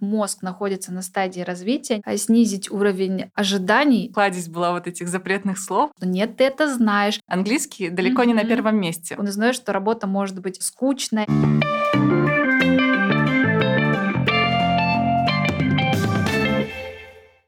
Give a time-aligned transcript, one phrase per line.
[0.00, 4.10] мозг находится на стадии развития, а снизить уровень ожиданий.
[4.12, 5.90] Кладезь была вот этих запретных слов.
[6.00, 7.20] Нет, ты это знаешь.
[7.26, 8.26] Английский далеко mm-hmm.
[8.26, 9.16] не на первом месте.
[9.18, 11.26] Он знает, что работа может быть скучной.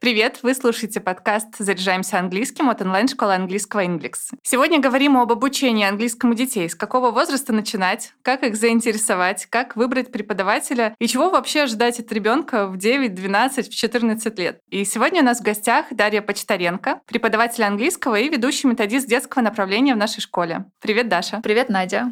[0.01, 0.39] Привет!
[0.43, 4.33] Вы слушаете подкаст «Заряжаемся английским» от онлайн-школы английского Inglix.
[4.43, 6.71] Сегодня говорим об обучении английскому детей.
[6.71, 12.11] С какого возраста начинать, как их заинтересовать, как выбрать преподавателя и чего вообще ожидать от
[12.13, 14.61] ребенка в 9, 12, в 14 лет.
[14.71, 19.93] И сегодня у нас в гостях Дарья Почтаренко, преподаватель английского и ведущий методист детского направления
[19.93, 20.65] в нашей школе.
[20.81, 21.43] Привет, Даша.
[21.43, 22.11] Привет, Надя.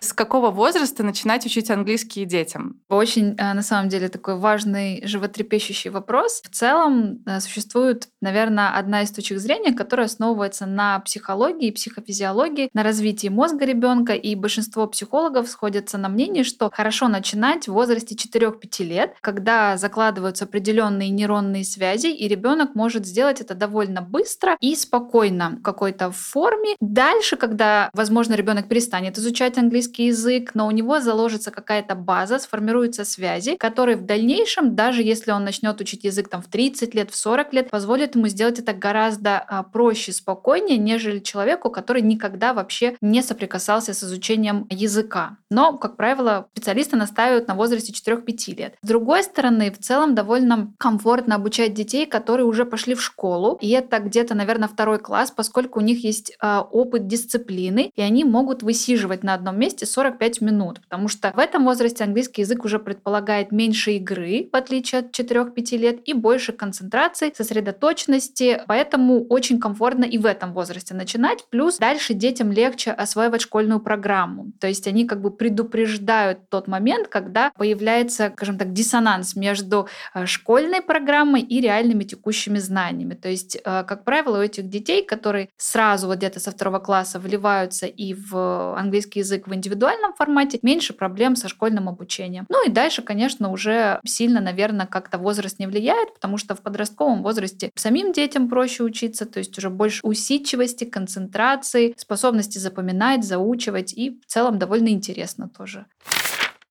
[0.00, 2.80] С какого возраста начинать учить английский детям?
[2.88, 6.40] Очень, э, на самом деле, такой важный, животрепещущий вопрос.
[6.44, 12.82] В целом э, существует, наверное, одна из точек зрения, которая основывается на психологии, психофизиологии, на
[12.82, 18.84] развитии мозга ребенка, и большинство психологов сходятся на мнении, что хорошо начинать в возрасте 4-5
[18.84, 25.56] лет, когда закладываются определенные нейронные связи, и ребенок может сделать это довольно быстро и спокойно
[25.58, 26.76] в какой-то форме.
[26.80, 32.38] Дальше, когда, возможно, ребенок перестанет изучать английский, английский язык, но у него заложится какая-то база,
[32.38, 37.10] сформируются связи, которые в дальнейшем, даже если он начнет учить язык там в 30 лет,
[37.10, 42.52] в 40 лет, позволят ему сделать это гораздо а, проще, спокойнее, нежели человеку, который никогда
[42.52, 45.36] вообще не соприкасался с изучением языка.
[45.50, 48.74] Но, как правило, специалисты настаивают на возрасте 4-5 лет.
[48.82, 53.70] С другой стороны, в целом довольно комфортно обучать детей, которые уже пошли в школу, и
[53.70, 58.62] это где-то, наверное, второй класс, поскольку у них есть э, опыт дисциплины, и они могут
[58.62, 63.52] высиживать на одном месте 45 минут, потому что в этом возрасте английский язык уже предполагает
[63.52, 70.16] меньше игры, в отличие от 4-5 лет, и больше концентрации, сосредоточенности, поэтому очень комфортно и
[70.16, 71.44] в этом возрасте начинать.
[71.50, 77.08] Плюс дальше детям легче осваивать школьную программу, то есть они как бы предупреждают тот момент,
[77.08, 83.12] когда появляется, скажем так, диссонанс между э, школьной программой и реальными текущими знаниями.
[83.14, 87.18] То есть, э, как правило, у этих детей, которые сразу вот где-то со второго класса
[87.18, 92.46] вливаются и в английский язык в индивидуальном формате, меньше проблем со школьным обучением.
[92.48, 97.22] Ну и дальше, конечно, уже сильно, наверное, как-то возраст не влияет, потому что в подростковом
[97.22, 104.18] возрасте самим детям проще учиться, то есть уже больше усидчивости, концентрации, способности запоминать, заучивать и
[104.20, 105.86] в целом довольно интересно тоже.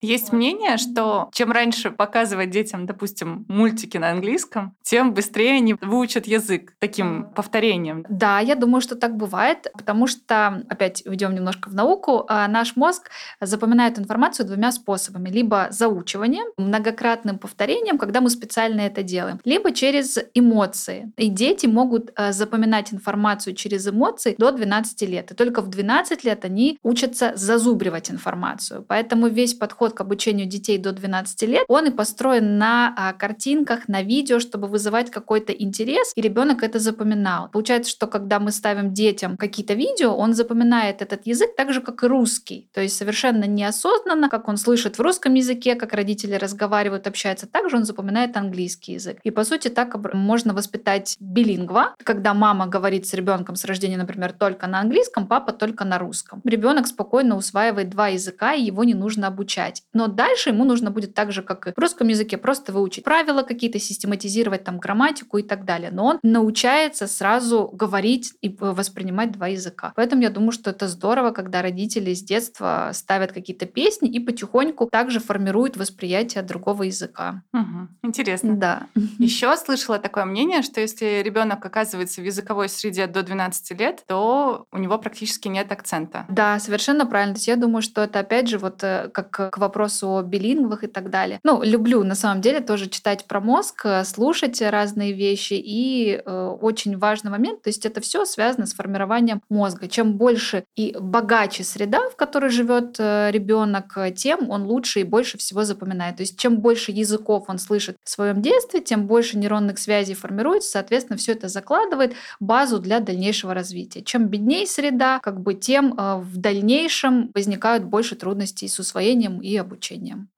[0.00, 6.26] Есть мнение, что чем раньше показывать детям, допустим, мультики на английском, тем быстрее они выучат
[6.26, 8.04] язык таким повторением.
[8.08, 12.76] Да, я думаю, что так бывает, потому что, опять уйдем немножко в науку, а, наш
[12.76, 13.10] мозг
[13.40, 15.30] запоминает информацию двумя способами.
[15.30, 21.12] Либо заучиванием, многократным повторением, когда мы специально это делаем, либо через эмоции.
[21.16, 25.32] И дети могут а, запоминать информацию через эмоции до 12 лет.
[25.32, 28.84] И только в 12 лет они учатся зазубривать информацию.
[28.86, 33.12] Поэтому весь подход подход к обучению детей до 12 лет, он и построен на а,
[33.12, 37.48] картинках, на видео, чтобы вызывать какой-то интерес, и ребенок это запоминал.
[37.52, 42.04] Получается, что когда мы ставим детям какие-то видео, он запоминает этот язык так же, как
[42.04, 42.68] и русский.
[42.72, 47.76] То есть совершенно неосознанно, как он слышит в русском языке, как родители разговаривают, общаются, также
[47.76, 49.18] он запоминает английский язык.
[49.24, 54.32] И по сути так можно воспитать билингва, когда мама говорит с ребенком с рождения, например,
[54.32, 56.40] только на английском, папа только на русском.
[56.44, 59.88] Ребенок спокойно усваивает два языка, и его не нужно обучать читать.
[59.92, 63.42] Но дальше ему нужно будет так же, как и в русском языке, просто выучить правила
[63.42, 65.90] какие-то, систематизировать там грамматику и так далее.
[65.92, 69.92] Но он научается сразу говорить и воспринимать два языка.
[69.96, 74.88] Поэтому я думаю, что это здорово, когда родители с детства ставят какие-то песни и потихоньку
[74.90, 77.42] также формируют восприятие другого языка.
[77.52, 77.88] Угу.
[78.02, 78.56] Интересно.
[78.56, 78.86] Да.
[79.18, 84.66] Еще слышала такое мнение, что если ребенок оказывается в языковой среде до 12 лет, то
[84.72, 86.26] у него практически нет акцента.
[86.28, 87.34] Да, совершенно правильно.
[87.34, 90.84] То есть я думаю, что это опять же вот э, как к вопросу о билингвах
[90.84, 91.40] и так далее.
[91.44, 95.54] Ну, люблю на самом деле тоже читать про мозг, э, слушать разные вещи.
[95.54, 99.88] И э, очень важный момент, то есть это все связано с формированием мозга.
[99.88, 105.38] Чем больше и богаче среда, в которой живет э, ребенок, тем он лучше и больше
[105.38, 106.16] всего запоминает.
[106.16, 110.70] То есть чем больше языков он слышит в своем детстве, тем больше нейронных связей формируется,
[110.70, 114.02] соответственно, все это закладывает базу для дальнейшего развития.
[114.02, 119.57] Чем беднее среда, как бы тем э, в дальнейшем возникают больше трудностей с усвоением и
[119.58, 120.28] обучением.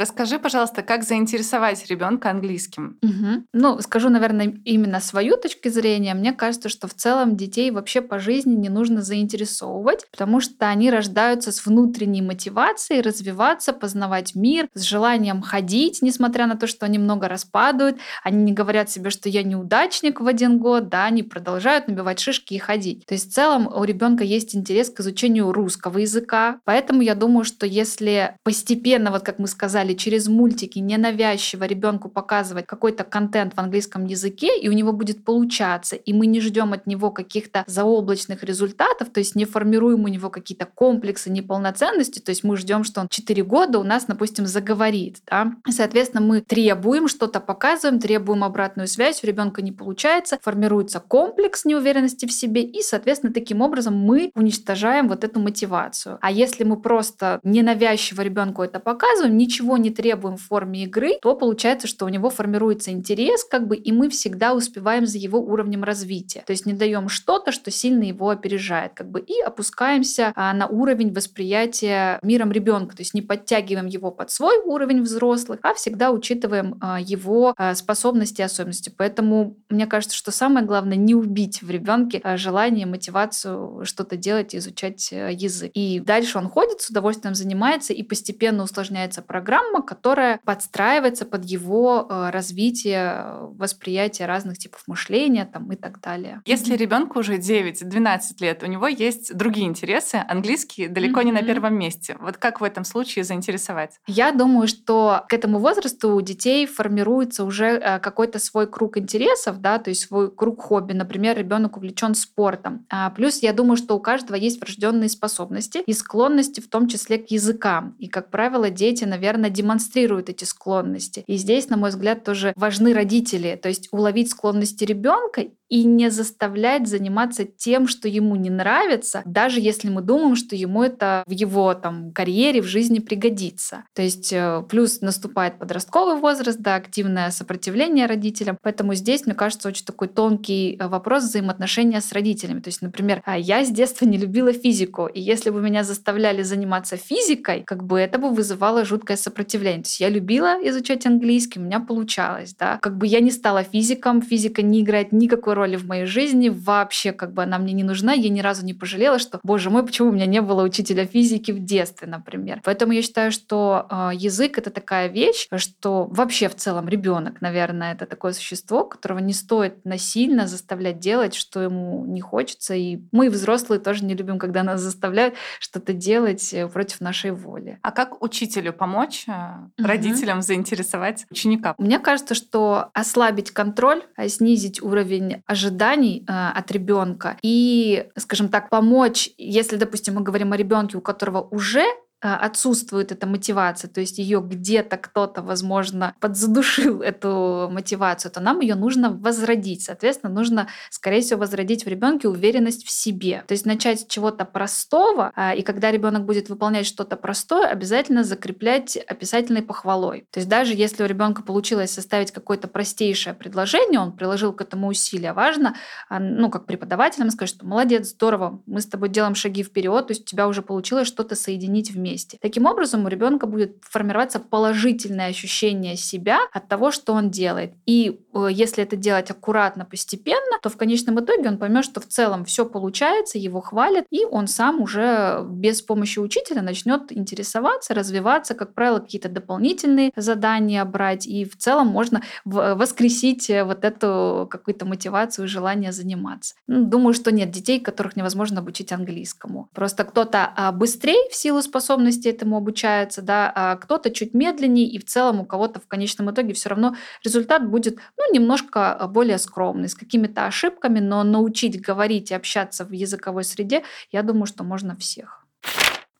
[0.00, 2.96] Расскажи, пожалуйста, как заинтересовать ребенка английским?
[3.02, 3.44] Угу.
[3.52, 6.14] Ну, скажу, наверное, именно свою точку зрения.
[6.14, 10.90] Мне кажется, что в целом детей вообще по жизни не нужно заинтересовывать, потому что они
[10.90, 16.98] рождаются с внутренней мотивацией развиваться, познавать мир, с желанием ходить, несмотря на то, что они
[16.98, 17.98] много распадают.
[18.24, 22.54] Они не говорят себе, что я неудачник в один год, да, они продолжают набивать шишки
[22.54, 23.04] и ходить.
[23.04, 26.58] То есть в целом у ребенка есть интерес к изучению русского языка.
[26.64, 32.08] Поэтому я думаю, что если постепенно, вот как мы сказали, стали через мультики ненавязчиво ребенку
[32.08, 36.72] показывать какой-то контент в английском языке, и у него будет получаться, и мы не ждем
[36.72, 42.30] от него каких-то заоблачных результатов, то есть не формируем у него какие-то комплексы неполноценности, то
[42.30, 45.18] есть мы ждем, что он 4 года у нас, допустим, заговорит.
[45.26, 45.52] Да?
[45.68, 52.26] Соответственно, мы требуем, что-то показываем, требуем обратную связь, у ребенка не получается, формируется комплекс неуверенности
[52.26, 56.18] в себе, и, соответственно, таким образом мы уничтожаем вот эту мотивацию.
[56.20, 61.34] А если мы просто ненавязчиво ребенку это показываем, ничего не требуем в форме игры, то
[61.34, 65.84] получается, что у него формируется интерес, как бы, и мы всегда успеваем за его уровнем
[65.84, 66.42] развития.
[66.46, 70.66] То есть не даем что-то, что сильно его опережает, как бы, и опускаемся а, на
[70.66, 76.10] уровень восприятия миром ребенка, то есть не подтягиваем его под свой уровень взрослых, а всегда
[76.10, 78.92] учитываем а, его а, способности и особенности.
[78.96, 84.54] Поэтому мне кажется, что самое главное не убить в ребенке а, желание, мотивацию что-то делать,
[84.54, 85.70] изучать э, язык.
[85.74, 92.06] И дальше он ходит, с удовольствием занимается, и постепенно усложняется программа, которая подстраивается под его
[92.08, 93.24] э, развитие,
[93.56, 96.42] восприятие разных типов мышления там, и так далее.
[96.44, 101.24] Если ребенку уже 9-12 лет, у него есть другие интересы, английский далеко mm-hmm.
[101.24, 102.16] не на первом месте.
[102.20, 104.00] Вот как в этом случае заинтересовать?
[104.06, 109.60] Я думаю, что к этому возрасту у детей формируется уже э, какой-то свой круг интересов,
[109.60, 110.92] да, то есть свой круг хобби.
[110.92, 112.86] Например, ребенок увлечен спортом.
[112.90, 117.18] А плюс я думаю, что у каждого есть врожденные способности и склонности, в том числе
[117.18, 117.94] к языкам.
[117.98, 121.24] И, как правило, дети, наверное, демонстрируют эти склонности.
[121.26, 123.58] И здесь, на мой взгляд, тоже важны родители.
[123.60, 129.60] То есть уловить склонности ребенка и не заставлять заниматься тем, что ему не нравится, даже
[129.60, 133.84] если мы думаем, что ему это в его там карьере, в жизни пригодится.
[133.94, 138.58] То есть э, плюс наступает подростковый возраст, да, активное сопротивление родителям.
[138.62, 142.60] Поэтому здесь, мне кажется, очень такой тонкий э, вопрос взаимоотношения с родителями.
[142.60, 146.42] То есть, например, а, я с детства не любила физику, и если бы меня заставляли
[146.42, 149.82] заниматься физикой, как бы это бы вызывало жуткое сопротивление.
[149.82, 152.78] То есть я любила изучать английский, у меня получалось, да.
[152.82, 157.12] Как бы я не стала физиком, физика не играет никакой роли в моей жизни, вообще
[157.12, 160.08] как бы она мне не нужна, я ни разу не пожалела, что, боже мой, почему
[160.08, 162.60] у меня не было учителя физики в детстве, например.
[162.64, 167.92] Поэтому я считаю, что э, язык это такая вещь, что вообще в целом ребенок, наверное,
[167.92, 172.74] это такое существо, которого не стоит насильно заставлять делать, что ему не хочется.
[172.74, 177.78] И мы, взрослые, тоже не любим, когда нас заставляют что-то делать э, против нашей воли.
[177.82, 179.86] А как учителю помочь, угу.
[179.86, 181.74] родителям заинтересовать ученика?
[181.78, 188.70] Мне кажется, что ослабить контроль, а снизить уровень ожиданий э, от ребенка и, скажем так,
[188.70, 191.84] помочь, если, допустим, мы говорим о ребенке, у которого уже
[192.20, 198.74] отсутствует эта мотивация, то есть ее где-то кто-то, возможно, подзадушил эту мотивацию, то нам ее
[198.74, 199.82] нужно возродить.
[199.82, 203.42] Соответственно, нужно, скорее всего, возродить в ребенке уверенность в себе.
[203.46, 208.22] То есть начать с чего-то простого, а, и когда ребенок будет выполнять что-то простое, обязательно
[208.22, 210.26] закреплять описательной похвалой.
[210.30, 214.88] То есть даже если у ребенка получилось составить какое-то простейшее предложение, он приложил к этому
[214.88, 215.74] усилия, важно,
[216.10, 220.10] а, ну, как преподавателям сказать, что молодец, здорово, мы с тобой делаем шаги вперед, то
[220.10, 222.38] есть у тебя уже получилось что-то соединить вместе вместе.
[222.40, 227.72] Таким образом, у ребенка будет формироваться положительное ощущение себя от того, что он делает.
[227.86, 232.06] И э, если это делать аккуратно, постепенно, то в конечном итоге он поймет, что в
[232.06, 238.54] целом все получается, его хвалят, и он сам уже без помощи учителя начнет интересоваться, развиваться,
[238.54, 244.86] как правило, какие-то дополнительные задания брать, и в целом можно воскресить э, вот эту какую-то
[244.86, 246.54] мотивацию и желание заниматься.
[246.66, 249.68] Ну, думаю, что нет детей, которых невозможно обучить английскому.
[249.74, 254.86] Просто кто-то а, быстрее в силу способности способности этому обучается, да, а кто-то чуть медленнее,
[254.86, 259.08] и в целом у кого-то в конечном итоге все равно результат будет, ну, немножко а,
[259.08, 264.46] более скромный, с какими-то ошибками, но научить говорить и общаться в языковой среде, я думаю,
[264.46, 265.39] что можно всех.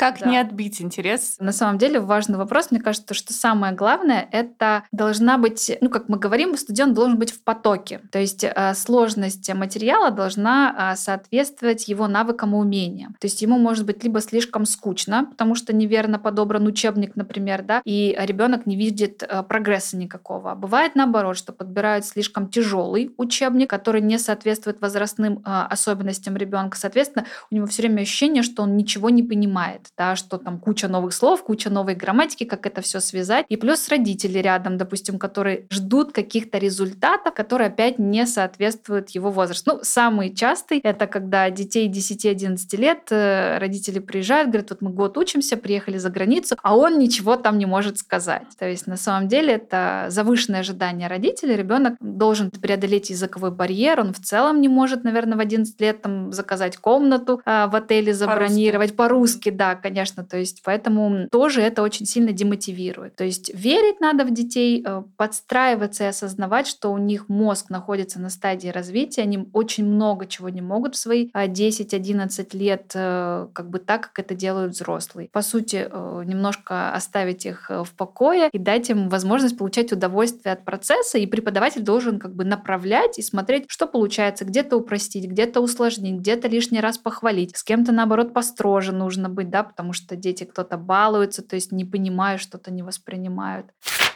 [0.00, 0.30] Как да.
[0.30, 1.36] не отбить интерес?
[1.40, 2.70] На самом деле важный вопрос.
[2.70, 7.30] Мне кажется, что самое главное— это должна быть, ну, как мы говорим, студент должен быть
[7.30, 8.00] в потоке.
[8.10, 13.14] То есть э, сложность материала должна э, соответствовать его навыкам и умениям.
[13.20, 17.82] То есть ему может быть либо слишком скучно, потому что неверно подобран учебник, например, да,
[17.84, 20.52] и ребенок не видит э, прогресса никакого.
[20.52, 26.78] А бывает наоборот, что подбирают слишком тяжелый учебник, который не соответствует возрастным особенностям ребенка.
[26.78, 30.88] Соответственно, у него все время ощущение, что он ничего не понимает да, что там куча
[30.88, 33.44] новых слов, куча новой грамматики, как это все связать.
[33.48, 39.72] И плюс родители рядом, допустим, которые ждут каких-то результатов, которые опять не соответствуют его возрасту.
[39.72, 45.18] Ну, самый частый— это когда детей 10-11 лет э, родители приезжают, говорят, вот мы год
[45.18, 48.46] учимся, приехали за границу, а он ничего там не может сказать.
[48.58, 51.56] То есть на самом деле это завышенное ожидание родителей.
[51.56, 56.32] Ребенок должен преодолеть языковой барьер, он в целом не может, наверное, в 11 лет там
[56.32, 61.82] заказать комнату а, в отеле, забронировать по-русски, по да, конечно, то есть поэтому тоже это
[61.82, 63.16] очень сильно демотивирует.
[63.16, 68.20] То есть верить надо в детей, э, подстраиваться и осознавать, что у них мозг находится
[68.20, 73.70] на стадии развития, они очень много чего не могут в свои 10-11 лет, э, как
[73.70, 75.28] бы так, как это делают взрослые.
[75.32, 80.64] По сути, э, немножко оставить их в покое и дать им возможность получать удовольствие от
[80.64, 86.20] процесса, и преподаватель должен как бы направлять и смотреть, что получается, где-то упростить, где-то усложнить,
[86.20, 90.76] где-то лишний раз похвалить, с кем-то, наоборот, построже нужно быть, да, потому что дети кто-то
[90.76, 93.66] балуются, то есть не понимают, что-то не воспринимают.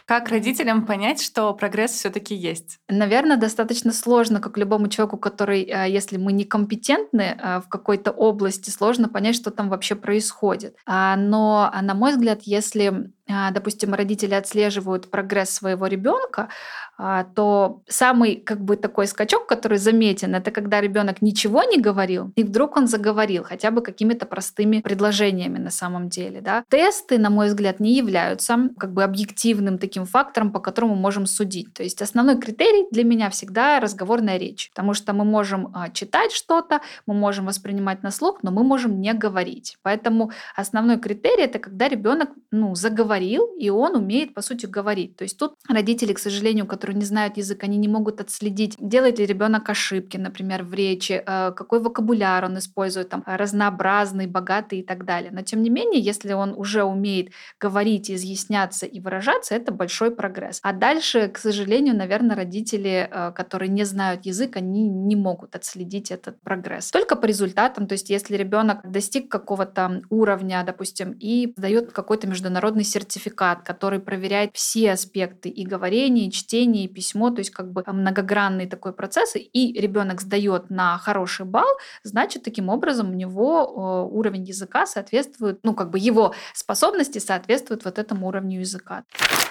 [0.07, 2.79] Как родителям понять, что прогресс все-таки есть?
[2.91, 8.69] Наверное, достаточно сложно, как любому человеку, который, э, если мы некомпетентны э, в какой-то области,
[8.69, 10.77] сложно понять, что там вообще происходит.
[10.85, 16.49] А, но, а, на мой взгляд, если допустим, родители отслеживают прогресс своего ребенка,
[16.97, 22.33] а, то самый как бы такой скачок, который заметен, это когда ребенок ничего не говорил,
[22.37, 26.41] и вдруг он заговорил хотя бы какими-то простыми предложениями на самом деле.
[26.41, 26.65] Да?
[26.69, 31.73] Тесты, на мой взгляд, не являются как бы объективным таким фактором, по которому можем судить.
[31.75, 36.33] То есть основной критерий для меня всегда разговорная речь, потому что мы можем а, читать
[36.33, 39.79] что-то, мы можем воспринимать на слух, но мы можем не говорить.
[39.83, 45.17] Поэтому основной критерий это когда ребенок ну, заговорил говорил, и он умеет, по сути, говорить.
[45.17, 49.19] То есть тут родители, к сожалению, которые не знают язык, они не могут отследить, делает
[49.19, 54.83] ли ребенок ошибки, например, в речи, э, какой вокабуляр он использует, там, разнообразный, богатый и
[54.83, 55.31] так далее.
[55.33, 60.59] Но, тем не менее, если он уже умеет говорить, изъясняться и выражаться, это большой прогресс.
[60.63, 66.11] А дальше, к сожалению, наверное, родители, э, которые не знают язык, они не могут отследить
[66.11, 66.91] этот прогресс.
[66.91, 72.85] Только по результатам, то есть если ребенок достиг какого-то уровня, допустим, и сдает какой-то международный
[72.85, 77.73] сертификат, сертификат, который проверяет все аспекты и говорения, и чтения, и письмо, то есть как
[77.73, 84.09] бы многогранный такой процесс, и ребенок сдает на хороший балл, значит, таким образом у него
[84.11, 89.05] уровень языка соответствует, ну, как бы его способности соответствуют вот этому уровню языка.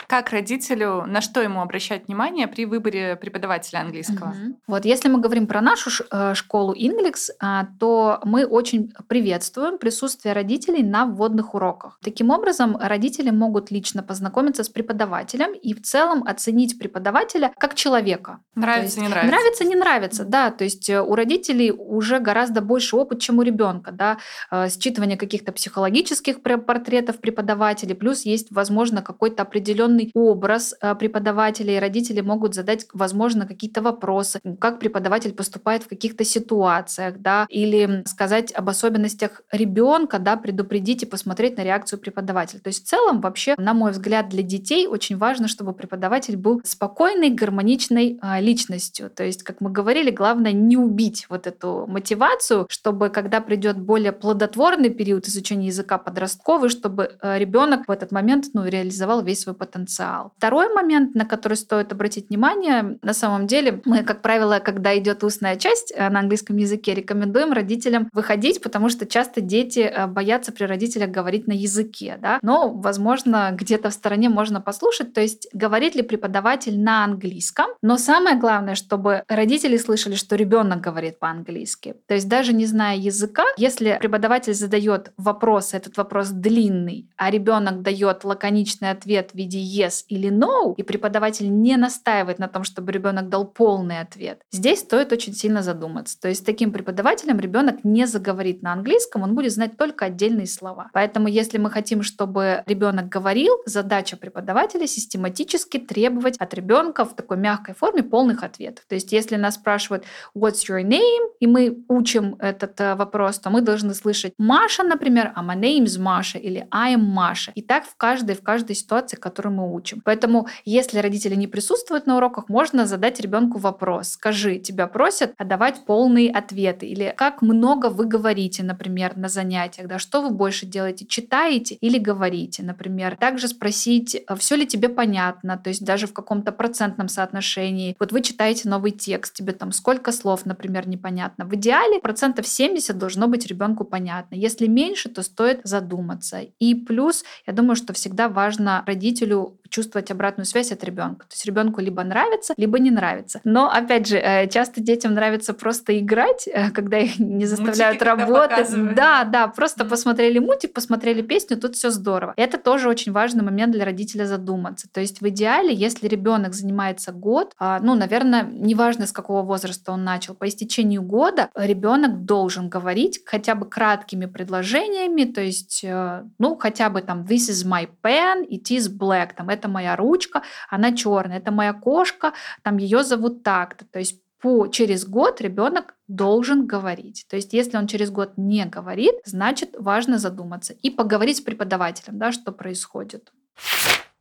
[0.07, 4.29] Как родителю, на что ему обращать внимание при выборе преподавателя английского?
[4.29, 4.55] Угу.
[4.67, 10.33] Вот если мы говорим про нашу э, школу Inglix, а, то мы очень приветствуем присутствие
[10.33, 11.99] родителей на вводных уроках.
[12.03, 18.39] Таким образом, родители могут лично познакомиться с преподавателем и в целом оценить преподавателя как человека.
[18.55, 19.31] Нравится, есть, не нравится.
[19.31, 20.51] Нравится, не нравится, да.
[20.51, 24.17] То есть э, у родителей уже гораздо больше опыт, чем у ребенка, да.
[24.51, 31.79] Э, считывание каких-то психологических портретов преподавателей, плюс есть, возможно, какой-то определенный образ э, преподавателя, и
[31.79, 38.53] родители могут задать, возможно, какие-то вопросы, как преподаватель поступает в каких-то ситуациях, да, или сказать
[38.53, 42.59] об особенностях ребенка, да, предупредить и посмотреть на реакцию преподавателя.
[42.59, 46.61] То есть в целом вообще, на мой взгляд, для детей очень важно, чтобы преподаватель был
[46.63, 49.09] спокойной, гармоничной а, личностью.
[49.09, 54.11] То есть, как мы говорили, главное не убить вот эту мотивацию, чтобы когда придет более
[54.11, 59.55] плодотворный период изучения языка подростковый, чтобы э, ребенок в этот момент ну, реализовал весь свой
[59.55, 60.31] потенциал.
[60.37, 65.23] Второй момент, на который стоит обратить внимание, на самом деле, мы, как правило, когда идет
[65.23, 70.51] устная часть э, на английском языке, рекомендуем родителям выходить, потому что часто дети э, боятся
[70.51, 75.21] при родителях говорить на языке, да, но, возможно, возможно, где-то в стороне можно послушать, то
[75.21, 77.67] есть говорит ли преподаватель на английском.
[77.81, 81.95] Но самое главное, чтобы родители слышали, что ребенок говорит по-английски.
[82.07, 87.81] То есть даже не зная языка, если преподаватель задает вопрос, этот вопрос длинный, а ребенок
[87.81, 92.91] дает лаконичный ответ в виде yes или no, и преподаватель не настаивает на том, чтобы
[92.91, 96.19] ребенок дал полный ответ, здесь стоит очень сильно задуматься.
[96.19, 100.89] То есть таким преподавателем ребенок не заговорит на английском, он будет знать только отдельные слова.
[100.93, 107.37] Поэтому если мы хотим, чтобы ребенок говорил, задача преподавателя систематически требовать от ребенка в такой
[107.37, 108.85] мягкой форме полных ответов.
[108.87, 110.05] То есть, если нас спрашивают
[110.35, 115.31] «What's your name?» и мы учим этот э, вопрос, то мы должны слышать «Маша», например,
[115.35, 117.51] а «My name's Маша» или «I am Маша».
[117.55, 120.01] И так в каждой, в каждой ситуации, которую мы учим.
[120.03, 124.09] Поэтому, если родители не присутствуют на уроках, можно задать ребенку вопрос.
[124.09, 126.87] Скажи, тебя просят давать полные ответы.
[126.87, 129.87] Или как много вы говорите, например, на занятиях.
[129.87, 133.17] Да, что вы больше делаете, читаете или говорите, например например.
[133.17, 137.95] Также спросить, э, все ли тебе понятно, то есть даже в каком-то процентном соотношении.
[137.99, 141.45] Вот вы читаете новый текст, тебе там сколько слов, например, непонятно.
[141.45, 144.35] В идеале процентов 70 должно быть ребенку понятно.
[144.35, 146.41] Если меньше, то стоит задуматься.
[146.59, 151.25] И плюс, я думаю, что всегда важно родителю чувствовать обратную связь от ребенка.
[151.27, 153.41] То есть ребенку либо нравится, либо не нравится.
[153.43, 158.03] Но, опять же, э, часто детям нравится просто играть, э, когда их не заставляют Мультики,
[158.03, 158.95] работать.
[158.95, 162.33] Да, да, просто посмотрели мультик, посмотрели песню, тут все здорово.
[162.37, 164.89] Это тоже тоже очень важный момент для родителя задуматься.
[164.91, 169.93] То есть в идеале, если ребенок занимается год, а, ну, наверное, неважно, с какого возраста
[169.93, 176.23] он начал, по истечению года ребенок должен говорить хотя бы краткими предложениями, то есть, э,
[176.39, 180.41] ну, хотя бы там this is my pen, it is black, там это моя ручка,
[180.69, 183.85] она черная, это моя кошка, там ее зовут так-то.
[183.85, 187.25] То есть по, через год ребенок должен говорить.
[187.29, 192.19] То есть, если он через год не говорит, значит, важно задуматься и поговорить с преподавателем,
[192.19, 193.31] да, что происходит.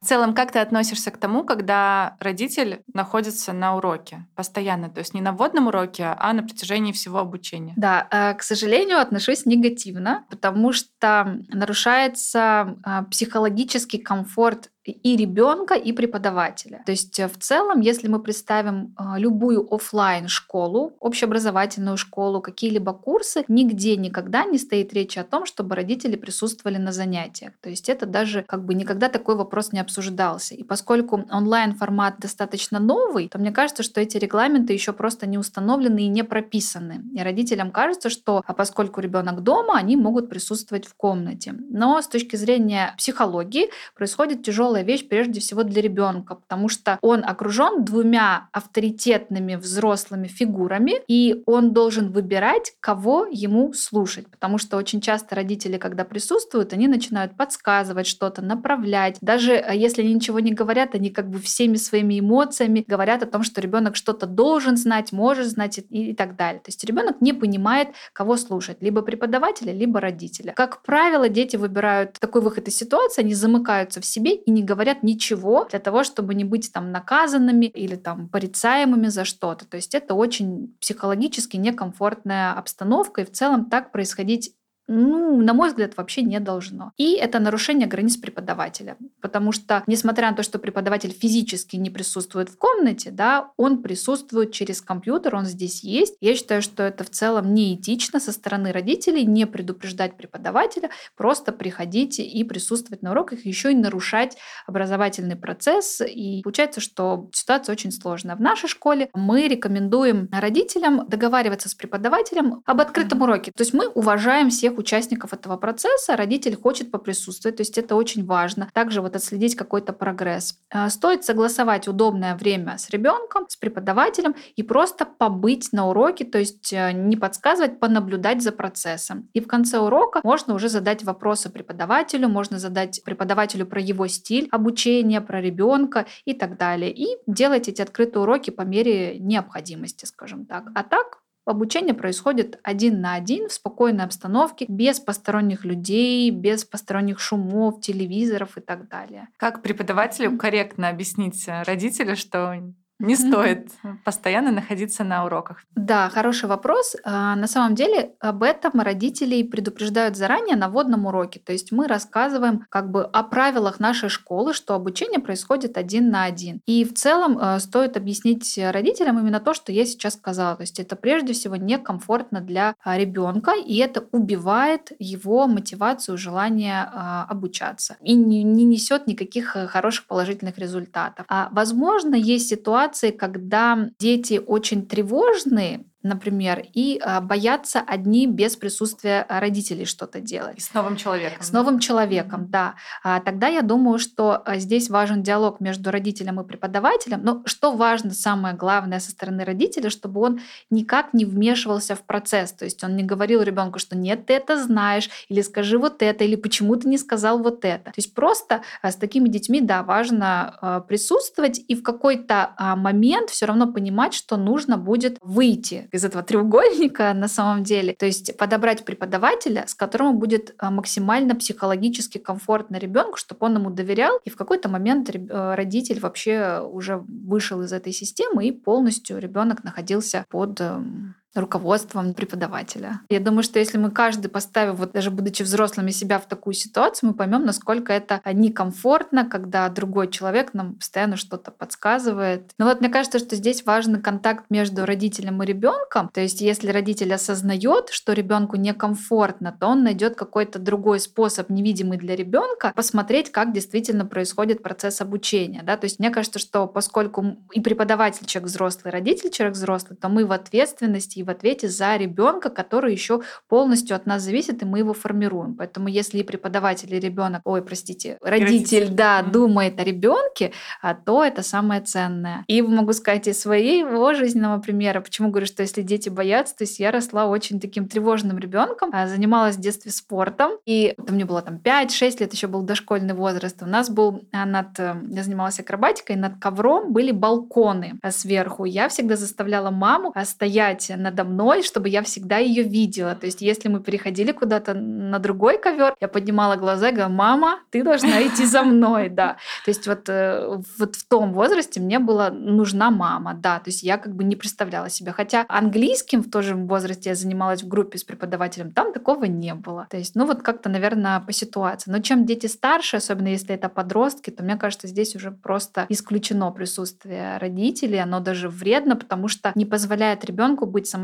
[0.00, 5.12] В целом, как ты относишься к тому, когда родитель находится на уроке постоянно, то есть
[5.12, 7.74] не на вводном уроке, а на протяжении всего обучения?
[7.76, 15.92] Да, э, к сожалению, отношусь негативно, потому что нарушается а, психологический комфорт и ребенка, и
[15.92, 16.82] преподавателя.
[16.86, 22.92] То есть э, в целом, если мы представим э, любую офлайн школу, общеобразовательную школу, какие-либо
[22.92, 27.52] курсы, нигде никогда не стоит речи о том, чтобы родители присутствовали на занятиях.
[27.60, 30.54] То есть это даже как бы никогда такой вопрос не обсуждался.
[30.54, 35.38] И поскольку онлайн формат достаточно новый, то мне кажется, что эти регламенты еще просто не
[35.38, 37.02] установлены и не прописаны.
[37.14, 41.54] И родителям кажется, что а поскольку ребенок дома, они могут присутствовать в комнате.
[41.70, 46.98] Но с точки зрения психологии происходит тяжелое тяжелая вещь прежде всего для ребенка, потому что
[47.02, 54.76] он окружен двумя авторитетными взрослыми фигурами, и он должен выбирать, кого ему слушать, потому что
[54.78, 59.18] очень часто родители, когда присутствуют, они начинают подсказывать что-то, направлять.
[59.20, 63.26] Даже э, если они ничего не говорят, они как бы всеми своими эмоциями говорят о
[63.26, 66.60] том, что ребенок что-то должен знать, может знать и, и так далее.
[66.60, 70.52] То есть ребенок не понимает, кого слушать, либо преподавателя, либо родителя.
[70.56, 74.66] Как правило, дети выбирают такой выход из ситуации, они замыкаются в себе и не не
[74.66, 79.66] говорят ничего для того, чтобы не быть там наказанными или там порицаемыми за что-то.
[79.66, 84.54] То есть это очень психологически некомфортная обстановка, и в целом так происходить
[84.88, 86.92] ну, на мой взгляд, вообще не должно.
[86.96, 88.96] И это нарушение границ преподавателя.
[89.20, 94.52] Потому что, несмотря на то, что преподаватель физически не присутствует в комнате, да, он присутствует
[94.52, 96.16] через компьютер, он здесь есть.
[96.20, 102.18] Я считаю, что это в целом неэтично со стороны родителей не предупреждать преподавателя, просто приходить
[102.18, 104.36] и присутствовать на уроках, еще и нарушать
[104.66, 106.00] образовательный процесс.
[106.00, 108.36] И получается, что ситуация очень сложная.
[108.36, 113.52] В нашей школе мы рекомендуем родителям договариваться с преподавателем об открытом уроке.
[113.54, 117.94] То есть мы уважаем всех всех участников этого процесса родитель хочет поприсутствовать, то есть это
[117.94, 118.68] очень важно.
[118.72, 120.58] Также вот отследить какой-то прогресс.
[120.70, 126.38] А, стоит согласовать удобное время с ребенком, с преподавателем и просто побыть на уроке, то
[126.38, 129.28] есть э, не подсказывать, понаблюдать за процессом.
[129.32, 134.48] И в конце урока можно уже задать вопросы преподавателю, можно задать преподавателю про его стиль
[134.50, 136.92] обучения, про ребенка и так далее.
[136.92, 140.64] И делать эти открытые уроки по мере необходимости, скажем так.
[140.74, 147.18] А так Обучение происходит один на один в спокойной обстановке, без посторонних людей, без посторонних
[147.18, 149.28] шумов, телевизоров и так далее.
[149.38, 152.62] Как преподавателю корректно объяснить родителю, что
[152.98, 153.70] не стоит
[154.04, 155.64] постоянно находиться на уроках?
[155.74, 156.96] Да, хороший вопрос.
[157.04, 161.40] А, на самом деле об этом родителей предупреждают заранее на водном уроке.
[161.40, 166.24] То есть мы рассказываем как бы о правилах нашей школы, что обучение происходит один на
[166.24, 166.60] один.
[166.66, 170.56] И в целом а, стоит объяснить родителям именно то, что я сейчас сказала.
[170.56, 176.82] То есть это прежде всего некомфортно для а, ребенка, и это убивает его мотивацию, желание
[176.82, 181.24] обучаться и не, не несет никаких э, хороших положительных результатов.
[181.28, 188.56] А возможно, есть ситуация, ситуации, когда дети очень тревожные, например, и а, боятся одни без
[188.56, 190.58] присутствия родителей что-то делать.
[190.58, 191.42] И с новым человеком.
[191.42, 192.74] С новым человеком, да.
[193.02, 197.20] А, тогда я думаю, что а, здесь важен диалог между родителем и преподавателем.
[197.22, 202.52] Но что важно, самое главное со стороны родителя, чтобы он никак не вмешивался в процесс.
[202.52, 206.24] То есть он не говорил ребенку, что нет, ты это знаешь, или скажи вот это,
[206.24, 207.84] или почему ты не сказал вот это.
[207.84, 213.72] То есть просто с такими детьми, да, важно присутствовать и в какой-то момент все равно
[213.72, 217.94] понимать, что нужно будет выйти из этого треугольника на самом деле.
[217.94, 223.70] То есть подобрать преподавателя, с которым будет а, максимально психологически комфортно ребенку, чтобы он ему
[223.70, 224.18] доверял.
[224.24, 229.64] И в какой-то момент э, родитель вообще уже вышел из этой системы и полностью ребенок
[229.64, 233.00] находился под эм, руководством преподавателя.
[233.08, 237.10] Я думаю, что если мы каждый поставим, вот даже будучи взрослыми, себя в такую ситуацию,
[237.10, 242.50] мы поймем, насколько это некомфортно, когда другой человек нам постоянно что-то подсказывает.
[242.58, 246.10] Но вот мне кажется, что здесь важен контакт между родителем и ребенком.
[246.12, 251.98] То есть, если родитель осознает, что ребенку некомфортно, то он найдет какой-то другой способ, невидимый
[251.98, 255.62] для ребенка, посмотреть, как действительно происходит процесс обучения.
[255.62, 255.76] Да?
[255.76, 260.08] То есть, мне кажется, что поскольку и преподаватель человек взрослый, и родитель человек взрослый, то
[260.08, 264.78] мы в ответственности в ответе за ребенка, который еще полностью от нас зависит, и мы
[264.78, 265.54] его формируем.
[265.54, 268.94] Поэтому если и преподаватель, и ребенок, ой, простите, родитель, родитель.
[268.94, 269.30] да, mm-hmm.
[269.30, 272.44] думает о ребенке, а то это самое ценное.
[272.46, 276.78] И могу сказать из своего жизненного примера, почему говорю, что если дети боятся, то есть
[276.78, 281.42] я росла очень таким тревожным ребенком, а, занималась в детстве спортом, и там мне было
[281.42, 283.62] там 5-6 лет, еще был дошкольный возраст.
[283.62, 288.64] У нас был а, над, э, я занималась акробатикой, над ковром были балконы сверху.
[288.64, 293.14] Я всегда заставляла маму стоять надо мной, чтобы я всегда ее видела.
[293.14, 297.60] То есть если мы переходили куда-то на другой ковер, я поднимала глаза и говорила, мама,
[297.70, 299.36] ты должна идти за мной, да.
[299.64, 303.58] То есть вот, э, вот в том возрасте мне была нужна мама, да.
[303.58, 305.12] То есть я как бы не представляла себя.
[305.12, 309.54] Хотя английским в том же возрасте я занималась в группе с преподавателем, там такого не
[309.54, 309.86] было.
[309.90, 311.90] То есть, ну вот как-то, наверное, по ситуации.
[311.90, 316.50] Но чем дети старше, особенно если это подростки, то мне кажется, здесь уже просто исключено
[316.50, 317.98] присутствие родителей.
[318.02, 321.01] Оно даже вредно, потому что не позволяет ребенку быть самостоятельным,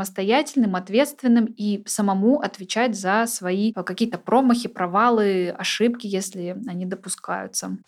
[0.74, 7.78] ответственным и самому отвечать за свои э, какие-то промахи, провалы, ошибки, если они допускаются.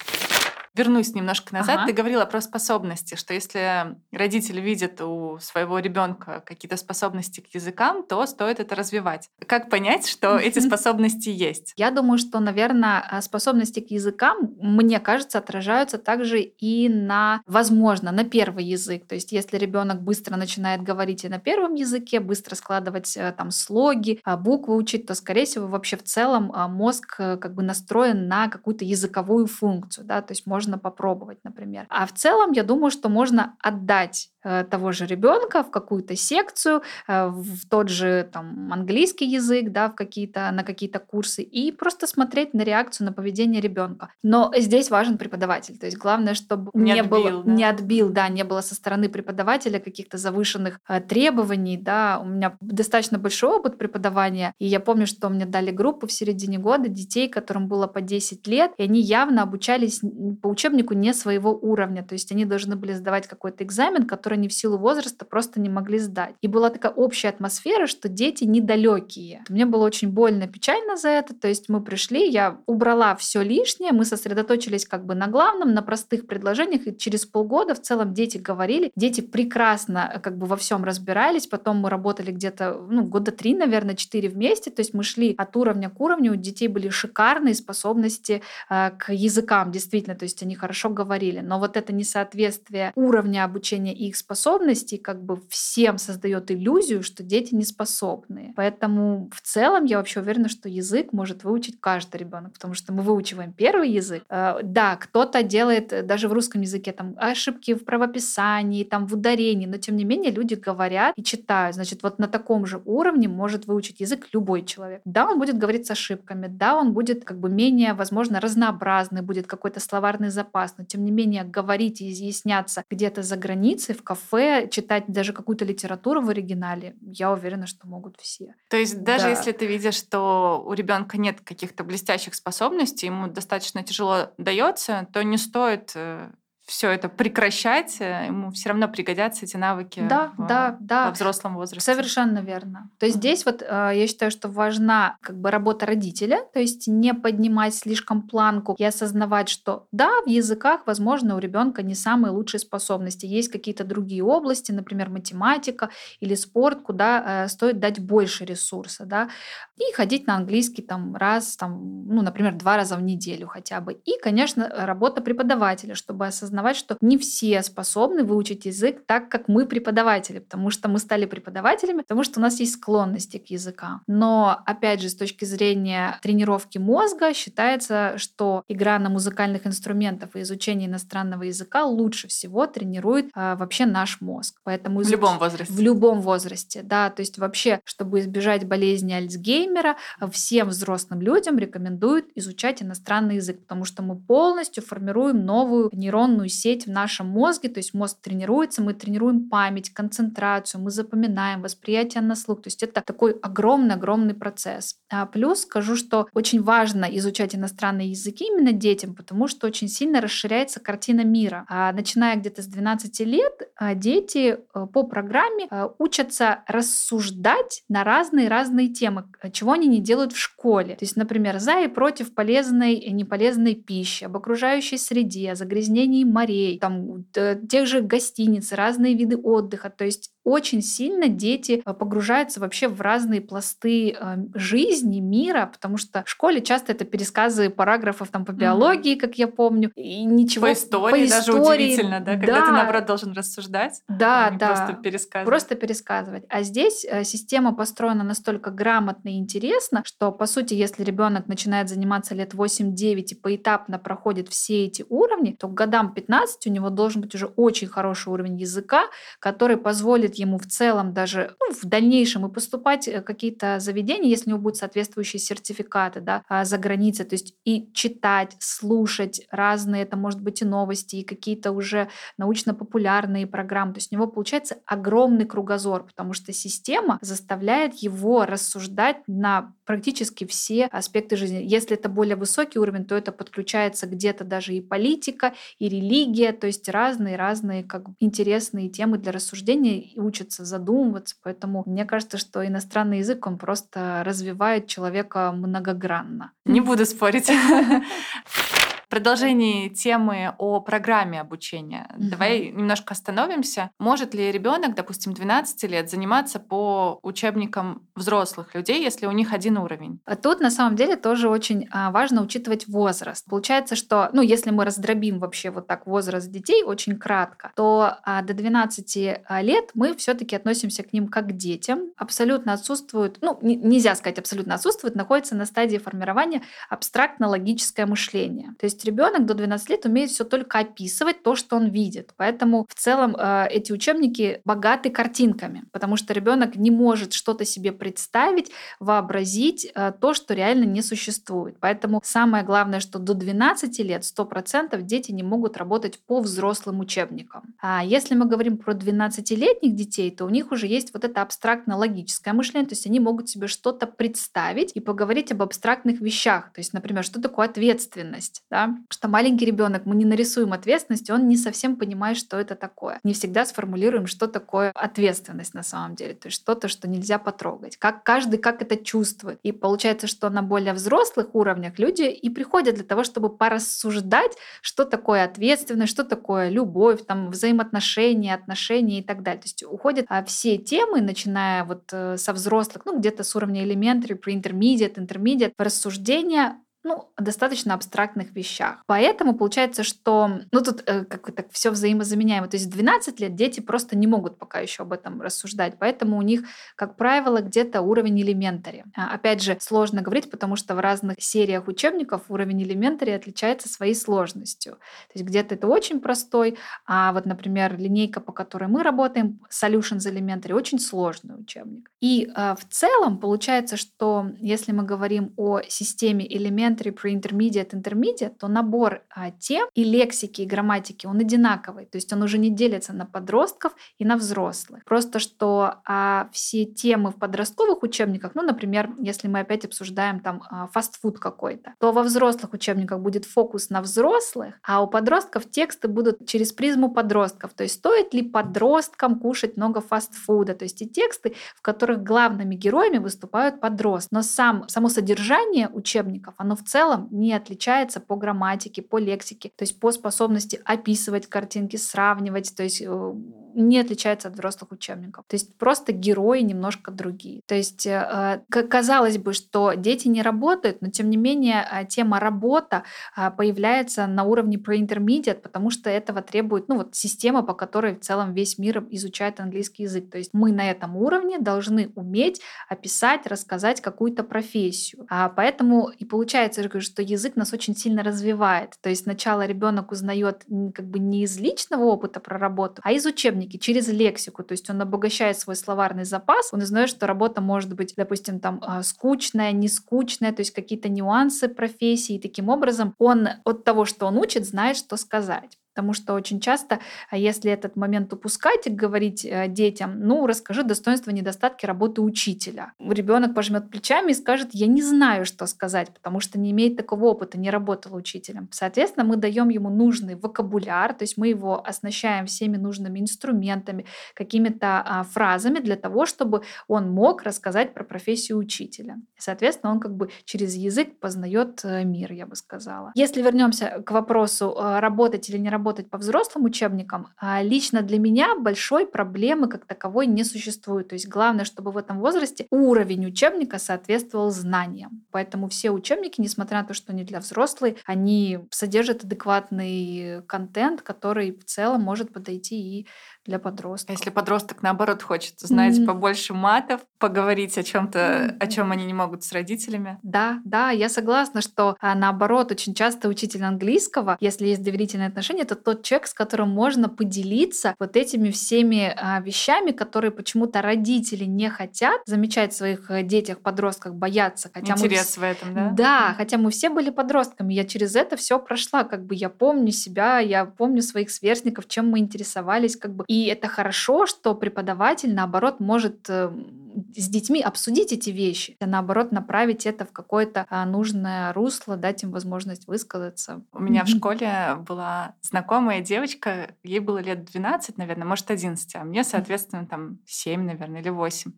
[0.74, 1.78] Вернусь немножко назад.
[1.78, 1.86] Ага.
[1.86, 8.04] Ты говорила про способности, что если родители видят у своего ребенка какие-то способности к языкам,
[8.04, 9.28] то стоит это развивать.
[9.46, 11.72] Как понять, что эти способности есть?
[11.76, 18.12] Я думаю, что, наверное, а, способности к языкам, мне кажется, отражаются также и на, возможно,
[18.12, 19.06] на первый язык.
[19.06, 23.50] То есть, если ребенок быстро начинает говорить и на первом языке, быстро складывать э, там
[23.50, 27.62] слоги, а, буквы учить, то, скорее всего, вообще в целом а, мозг э, как бы
[27.62, 31.86] настроен на какую-то языковую функцию, да, то есть можно попробовать, например.
[31.88, 36.82] А в целом, я думаю, что можно отдать Э, того же ребенка в какую-то секцию,
[37.06, 42.06] э, в тот же там английский язык, да, в какие-то на какие-то курсы и просто
[42.06, 44.08] смотреть на реакцию на поведение ребенка.
[44.22, 47.52] Но здесь важен преподаватель, то есть главное, чтобы не, не отбил, было да?
[47.52, 52.18] не отбил, да, не было со стороны преподавателя каких-то завышенных э, требований, да.
[52.22, 56.56] У меня достаточно большой опыт преподавания, и я помню, что мне дали группу в середине
[56.56, 60.00] года детей, которым было по 10 лет, и они явно обучались
[60.40, 64.48] по учебнику не своего уровня, то есть они должны были сдавать какой-то экзамен, который они
[64.48, 66.34] в силу возраста просто не могли сдать.
[66.40, 69.44] И была такая общая атмосфера, что дети недалекие.
[69.48, 71.34] Мне было очень больно, печально за это.
[71.34, 75.82] То есть мы пришли, я убрала все лишнее, мы сосредоточились как бы на главном, на
[75.82, 80.56] простых предложениях, и через полгода в целом дети говорили, дети прекрасно э, как бы во
[80.56, 85.02] всем разбирались, потом мы работали где-то, ну, года три, наверное, четыре вместе, то есть мы
[85.02, 90.24] шли от уровня к уровню, у детей были шикарные способности э, к языкам, действительно, то
[90.24, 95.98] есть они хорошо говорили, но вот это несоответствие уровня обучения их способностей как бы всем
[95.98, 98.52] создает иллюзию, что дети не способны.
[98.56, 103.02] Поэтому в целом я вообще уверена, что язык может выучить каждый ребенок, потому что мы
[103.02, 104.24] выучиваем первый язык.
[104.28, 109.14] Э, да, кто-то делает э, даже в русском языке там ошибки в правописании, там в
[109.14, 111.74] ударении, но тем не менее люди говорят и читают.
[111.74, 115.02] Значит, вот на таком же уровне может выучить язык любой человек.
[115.04, 119.46] Да, он будет говорить с ошибками, да, он будет как бы менее, возможно, разнообразный, будет
[119.46, 124.68] какой-то словарный запас, но тем не менее говорить и изъясняться где-то за границей, в кафе,
[124.70, 128.54] читать даже какую-то литературу в оригинале, я уверена, что могут все.
[128.68, 129.30] То есть даже да.
[129.30, 135.22] если ты видишь, что у ребенка нет каких-то блестящих способностей, ему достаточно тяжело дается, то
[135.22, 136.30] не стоит э,
[136.70, 141.06] все это прекращать, э, ему все равно пригодятся эти навыки да, в, да, да.
[141.06, 141.84] во взрослом возрасте.
[141.84, 142.88] Совершенно верно.
[142.98, 143.20] То есть mm-hmm.
[143.20, 147.74] здесь вот э, я считаю, что важна как бы работа родителя, то есть не поднимать
[147.74, 153.26] слишком планку и осознавать, что да, в языках, возможно, у ребенка не самые лучшие способности.
[153.26, 159.28] Есть какие-то другие области, например, математика или спорт, куда э, стоит дать больше ресурса, да,
[159.76, 163.94] и ходить на английский там раз, там, ну, например, два раза в неделю хотя бы.
[163.94, 169.48] И, конечно, работа преподавателя, чтобы осознавать осознавать, что не все способны выучить язык так, как
[169.48, 174.02] мы преподаватели, потому что мы стали преподавателями, потому что у нас есть склонности к языкам.
[174.06, 180.42] Но, опять же, с точки зрения тренировки мозга, считается, что игра на музыкальных инструментах и
[180.42, 184.56] изучение иностранного языка лучше всего тренирует а, вообще наш мозг.
[184.64, 185.10] Поэтому изуч...
[185.10, 185.72] В любом возрасте.
[185.72, 187.10] В любом возрасте, да.
[187.10, 189.96] То есть вообще, чтобы избежать болезни Альцгеймера,
[190.30, 196.86] всем взрослым людям рекомендуют изучать иностранный язык, потому что мы полностью формируем новую нейронную сеть
[196.86, 202.34] в нашем мозге, то есть мозг тренируется, мы тренируем память, концентрацию, мы запоминаем восприятие на
[202.34, 202.62] слух.
[202.62, 204.96] То есть это такой огромный-огромный процесс.
[205.10, 210.20] А плюс скажу, что очень важно изучать иностранные языки именно детям, потому что очень сильно
[210.20, 211.64] расширяется картина мира.
[211.68, 218.04] А начиная где-то с 12 лет, а, дети э, по программе э, учатся рассуждать на
[218.04, 220.94] разные-разные темы, чего они не делают в школе.
[220.94, 226.24] То есть, например, за и против полезной и неполезной пищи, об окружающей среде, о загрязнении
[226.32, 227.24] морей, там,
[227.68, 229.90] тех же гостиниц, разные виды отдыха.
[229.90, 235.96] То есть очень сильно дети э, погружаются вообще в разные пласты э, жизни, мира, потому
[235.96, 240.66] что в школе часто это пересказы параграфов там по биологии, как я помню, и ничего...
[240.66, 242.36] По истории, по даже удивительно, да?
[242.36, 242.66] Когда да.
[242.66, 244.66] ты, наоборот, должен рассуждать, да, а да.
[244.68, 245.46] просто пересказывать.
[245.46, 246.44] Просто пересказывать.
[246.48, 251.88] А здесь э, система построена настолько грамотно и интересно, что, по сути, если ребенок начинает
[251.88, 256.90] заниматься лет 8-9 и поэтапно проходит все эти уровни, то к годам 15 у него
[256.90, 259.04] должен быть уже очень хороший уровень языка,
[259.38, 264.50] который позволит ему в целом даже ну, в дальнейшем и поступать э, какие-то заведения, если
[264.50, 270.02] у него будут соответствующие сертификаты да, а, за границей, то есть и читать, слушать разные,
[270.02, 273.94] это может быть и новости, и какие-то уже научно-популярные программы.
[273.94, 280.46] То есть у него получается огромный кругозор, потому что система заставляет его рассуждать на практически
[280.46, 281.62] все аспекты жизни.
[281.64, 286.66] Если это более высокий уровень, то это подключается где-то даже и политика, и религия, то
[286.66, 291.36] есть разные-разные как интересные темы для рассуждения учатся задумываться.
[291.42, 296.52] Поэтому мне кажется, что иностранный язык, он просто развивает человека многогранно.
[296.64, 297.50] Не буду спорить.
[299.10, 302.30] продолжении темы о программе обучения, угу.
[302.30, 303.90] давай немножко остановимся.
[303.98, 309.78] Может ли ребенок, допустим, 12 лет, заниматься по учебникам взрослых людей, если у них один
[309.78, 310.20] уровень?
[310.24, 313.44] А тут на самом деле тоже очень а, важно учитывать возраст.
[313.46, 318.42] Получается, что, ну, если мы раздробим вообще вот так возраст детей очень кратко, то а,
[318.42, 322.12] до 12 а, лет мы все-таки относимся к ним как к детям.
[322.16, 328.74] Абсолютно отсутствует, ну, нельзя сказать абсолютно отсутствует, находится на стадии формирования абстрактно-логическое мышление.
[328.78, 332.32] То есть есть ребенок до 12 лет умеет все только описывать то, что он видит.
[332.36, 337.92] Поэтому в целом э, эти учебники богаты картинками, потому что ребенок не может что-то себе
[337.92, 341.76] представить, вообразить э, то, что реально не существует.
[341.80, 347.62] Поэтому самое главное, что до 12 лет 100% дети не могут работать по взрослым учебникам.
[347.80, 352.52] А если мы говорим про 12-летних детей, то у них уже есть вот это абстрактно-логическое
[352.52, 356.72] мышление, то есть они могут себе что-то представить и поговорить об абстрактных вещах.
[356.72, 358.89] То есть, например, что такое ответственность, да?
[359.08, 363.20] Что маленький ребенок, мы не нарисуем ответственность, он не совсем понимает, что это такое.
[363.24, 367.96] Не всегда сформулируем, что такое ответственность на самом деле, то есть что-то, что нельзя потрогать.
[367.96, 369.58] Как каждый как это чувствует.
[369.62, 375.04] И получается, что на более взрослых уровнях люди и приходят для того, чтобы порассуждать, что
[375.04, 379.62] такое ответственность, что такое любовь, там, взаимоотношения, отношения и так далее.
[379.62, 383.84] То есть уходят а, все темы, начиная вот э, со взрослых, ну где-то с уровня
[383.84, 389.02] elementary, pre-intermediate, intermediate, рассуждения ну, достаточно абстрактных вещах.
[389.06, 392.68] Поэтому получается, что, ну, тут э, как так все взаимозаменяемо.
[392.68, 396.36] То есть в 12 лет дети просто не могут пока еще об этом рассуждать, поэтому
[396.36, 396.64] у них,
[396.96, 399.04] как правило, где-то уровень элементари.
[399.16, 404.14] А, опять же, сложно говорить, потому что в разных сериях учебников уровень элементари отличается своей
[404.14, 404.92] сложностью.
[404.92, 410.26] То есть где-то это очень простой, а вот, например, линейка, по которой мы работаем, Solutions
[410.26, 412.10] Elementary, очень сложный учебник.
[412.20, 418.54] И э, в целом получается, что если мы говорим о системе элементов, elementary, pre-intermediate, intermediate,
[418.58, 422.06] то набор а, тем и лексики, и грамматики, он одинаковый.
[422.06, 425.04] То есть он уже не делится на подростков и на взрослых.
[425.04, 430.62] Просто что а, все темы в подростковых учебниках, ну, например, если мы опять обсуждаем там
[430.70, 436.08] а, фастфуд какой-то, то во взрослых учебниках будет фокус на взрослых, а у подростков тексты
[436.08, 437.72] будут через призму подростков.
[437.74, 440.74] То есть стоит ли подросткам кушать много фастфуда?
[440.74, 444.28] То есть и тексты, в которых главными героями выступают подростки.
[444.32, 449.82] Но сам, само содержание учебников, оно в целом не отличается по грамматике, по лексике, то
[449.82, 453.34] есть по способности описывать картинки, сравнивать, то есть э,
[453.74, 455.44] не отличается от взрослых учебников.
[455.48, 457.62] То есть просто герои немножко другие.
[457.66, 462.40] То есть э, казалось бы, что дети не работают, но тем не менее э, тема
[462.40, 463.04] работа
[463.36, 468.20] э, появляется на уровне pre-intermediate, потому что этого требует ну, вот система, по которой в
[468.20, 470.30] целом весь мир изучает английский язык.
[470.30, 475.26] То есть мы на этом уровне должны уметь описать, рассказать какую-то профессию.
[475.28, 478.94] А поэтому и получается, что язык нас очень сильно развивает.
[479.00, 483.26] То есть сначала ребенок узнает как бы не из личного опыта про работу, а из
[483.26, 484.62] учебника учебники, через лексику.
[484.62, 488.80] То есть он обогащает свой словарный запас, он узнает, что работа может быть, допустим, там
[488.82, 492.36] а, скучная, не скучная, то есть какие-то нюансы профессии.
[492.36, 495.78] И таким образом он от того, что он учит, знает, что сказать.
[495.94, 497.00] Потому что очень часто,
[497.30, 502.92] а если этот момент упускать и говорить э, детям, ну, расскажи достоинства, недостатки работы учителя.
[502.98, 507.26] Ребенок пожмет плечами и скажет, я не знаю, что сказать, потому что не имеет такого
[507.26, 508.68] опыта, не работал учителем.
[508.72, 515.02] Соответственно, мы даем ему нужный вокабуляр, то есть мы его оснащаем всеми нужными инструментами, какими-то
[515.04, 519.16] а, фразами для того, чтобы он мог рассказать про профессию учителя.
[519.38, 523.12] соответственно, он как бы через язык познает э, мир, я бы сказала.
[523.14, 528.02] Если вернемся к вопросу, э, работать или не работать работать по взрослым учебникам, а лично
[528.02, 531.08] для меня большой проблемы как таковой не существует.
[531.08, 535.24] То есть главное, чтобы в этом возрасте уровень учебника соответствовал знаниям.
[535.32, 541.58] Поэтому все учебники, несмотря на то, что они для взрослых, они содержат адекватный контент, который
[541.58, 543.06] в целом может подойти и
[543.44, 544.10] для подростков.
[544.10, 546.06] А если подросток, наоборот, хочет знать mm-hmm.
[546.06, 548.56] побольше матов, поговорить о чем-то, mm-hmm.
[548.58, 550.18] о чем они не могут с родителями?
[550.22, 555.62] Да, да, я согласна, что а, наоборот, очень часто учитель английского, если есть доверительные отношения,
[555.62, 561.44] это тот человек, с которым можно поделиться вот этими всеми а, вещами, которые почему-то родители
[561.44, 564.70] не хотят замечать в своих э, детях, подростках, боятся.
[564.72, 565.40] Хотя Интерес мы...
[565.40, 565.90] в этом, да?
[565.90, 569.92] Да, хотя мы все были подростками, я через это все прошла, как бы я помню
[569.92, 575.32] себя, я помню своих сверстников, чем мы интересовались, как бы и это хорошо, что преподаватель,
[575.32, 580.84] наоборот, может эм, с детьми обсудить эти вещи, а наоборот направить это в какое-то а,
[580.86, 583.62] нужное русло, дать им возможность высказаться.
[583.72, 589.04] У меня в школе была знакомая девочка, ей было лет 12, наверное, может 11, а
[589.04, 591.52] мне, соответственно, там 7, наверное, или 8.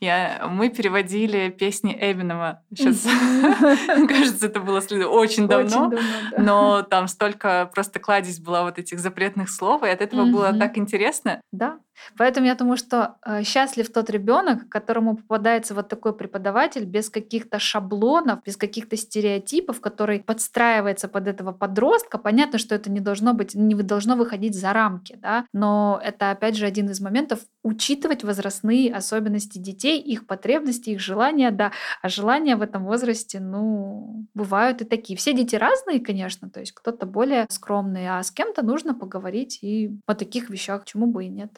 [0.00, 2.62] Я, мы переводили песни Эвинова.
[2.74, 3.04] Сейчас,
[4.08, 5.92] кажется, это было очень давно,
[6.38, 10.78] но там столько просто кладезь была вот этих запретных слов, и от этого было так
[10.78, 11.40] интересно.
[11.52, 11.78] Да,
[12.16, 17.58] Поэтому я думаю, что э, счастлив тот ребенок, которому попадается вот такой преподаватель без каких-то
[17.58, 22.18] шаблонов, без каких-то стереотипов, который подстраивается под этого подростка.
[22.18, 26.56] Понятно, что это не должно быть, не должно выходить за рамки, да, но это опять
[26.56, 32.56] же один из моментов учитывать возрастные особенности детей, их потребности, их желания, да, а желания
[32.56, 35.16] в этом возрасте, ну, бывают и такие.
[35.16, 39.90] Все дети разные, конечно, то есть кто-то более скромный, а с кем-то нужно поговорить и
[40.06, 41.50] о таких вещах, чему бы и нет.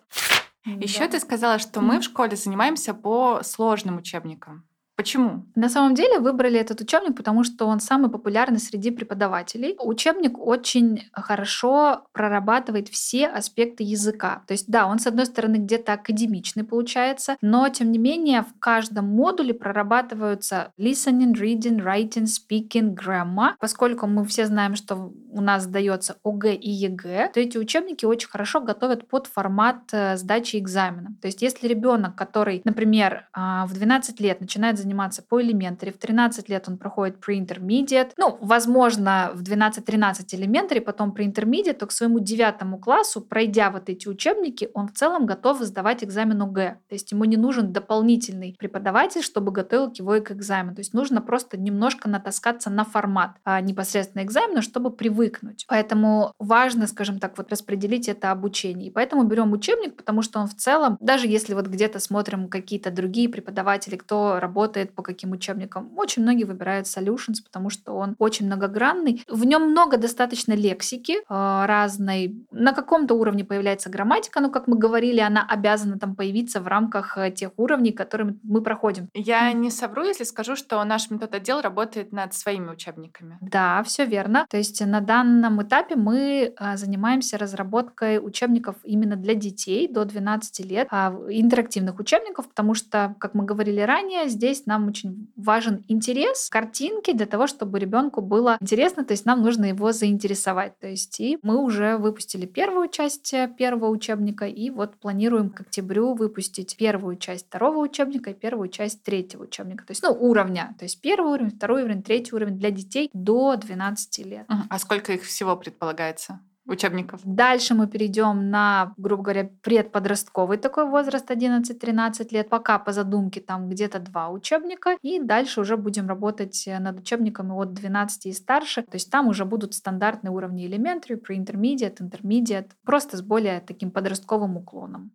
[0.67, 1.13] Еще да.
[1.13, 4.69] ты сказала, что мы в школе занимаемся по сложным учебникам.
[4.97, 5.45] Почему?
[5.55, 9.77] На самом деле выбрали этот учебник, потому что он самый популярный среди преподавателей.
[9.79, 14.43] Учебник очень хорошо прорабатывает все аспекты языка.
[14.47, 18.59] То есть, да, он, с одной стороны, где-то академичный получается, но, тем не менее, в
[18.59, 23.51] каждом модуле прорабатываются listening, reading, writing, speaking, grammar.
[23.61, 28.31] Поскольку мы все знаем, что у нас дается ОГЭ и ЕГЭ, то эти учебники очень
[28.31, 31.15] хорошо готовят под формат э, сдачи экзамена.
[31.21, 35.93] То есть, если ребенок, который, например, а, в 12 лет начинает заниматься по elementary.
[35.93, 38.13] В 13 лет он проходит pre-intermediate.
[38.17, 44.09] Ну, возможно, в 12-13 elementary, потом pre-intermediate, то к своему девятому классу, пройдя вот эти
[44.09, 46.79] учебники, он в целом готов сдавать экзамен ОГЭ.
[46.89, 50.77] То есть ему не нужен дополнительный преподаватель, чтобы готовил его к экзамену.
[50.77, 55.65] То есть нужно просто немножко натаскаться на формат а, непосредственно экзамена, чтобы привыкнуть.
[55.69, 58.89] Поэтому важно, скажем так, вот распределить это обучение.
[58.89, 62.91] И поэтому берем учебник, потому что он в целом, даже если вот где-то смотрим какие-то
[62.91, 65.91] другие преподаватели, кто работает работает, по каким учебникам.
[65.97, 69.25] Очень многие выбирают Solutions, потому что он очень многогранный.
[69.29, 72.35] В нем много достаточно лексики э, разной.
[72.51, 77.19] На каком-то уровне появляется грамматика, но, как мы говорили, она обязана там появиться в рамках
[77.19, 79.09] э, тех уровней, которые мы проходим.
[79.15, 83.39] Я не совру, если скажу, что наш метод отдел работает над своими учебниками.
[83.41, 84.47] Да, все верно.
[84.51, 90.71] То есть на данном этапе мы э, занимаемся разработкой учебников именно для детей до 12
[90.71, 96.49] лет, а, интерактивных учебников, потому что, как мы говорили ранее, здесь нам очень важен интерес
[96.51, 100.79] картинки для того, чтобы ребенку было интересно, то есть нам нужно его заинтересовать.
[100.79, 105.61] То есть и мы уже выпустили первую часть э, первого учебника, и вот планируем к
[105.61, 109.87] октябрю выпустить первую часть второго учебника и первую часть третьего учебника.
[109.87, 110.75] То есть, ну, уровня.
[110.79, 114.47] То есть первый уровень, второй уровень, третий уровень для детей до 12 лет.
[114.69, 116.41] А сколько их всего предполагается?
[116.67, 117.21] Учебников.
[117.25, 122.49] Дальше мы перейдем на, грубо говоря, предподростковый такой возраст 11-13 лет.
[122.49, 124.97] Пока по задумке там где-то два учебника.
[125.03, 128.83] И дальше уже будем работать э, над учебниками от 12 и старше.
[128.83, 132.71] То есть там уже будут стандартные уровни elementary, pre-intermediate, intermediate.
[132.85, 135.13] Просто с более таким подростковым уклоном.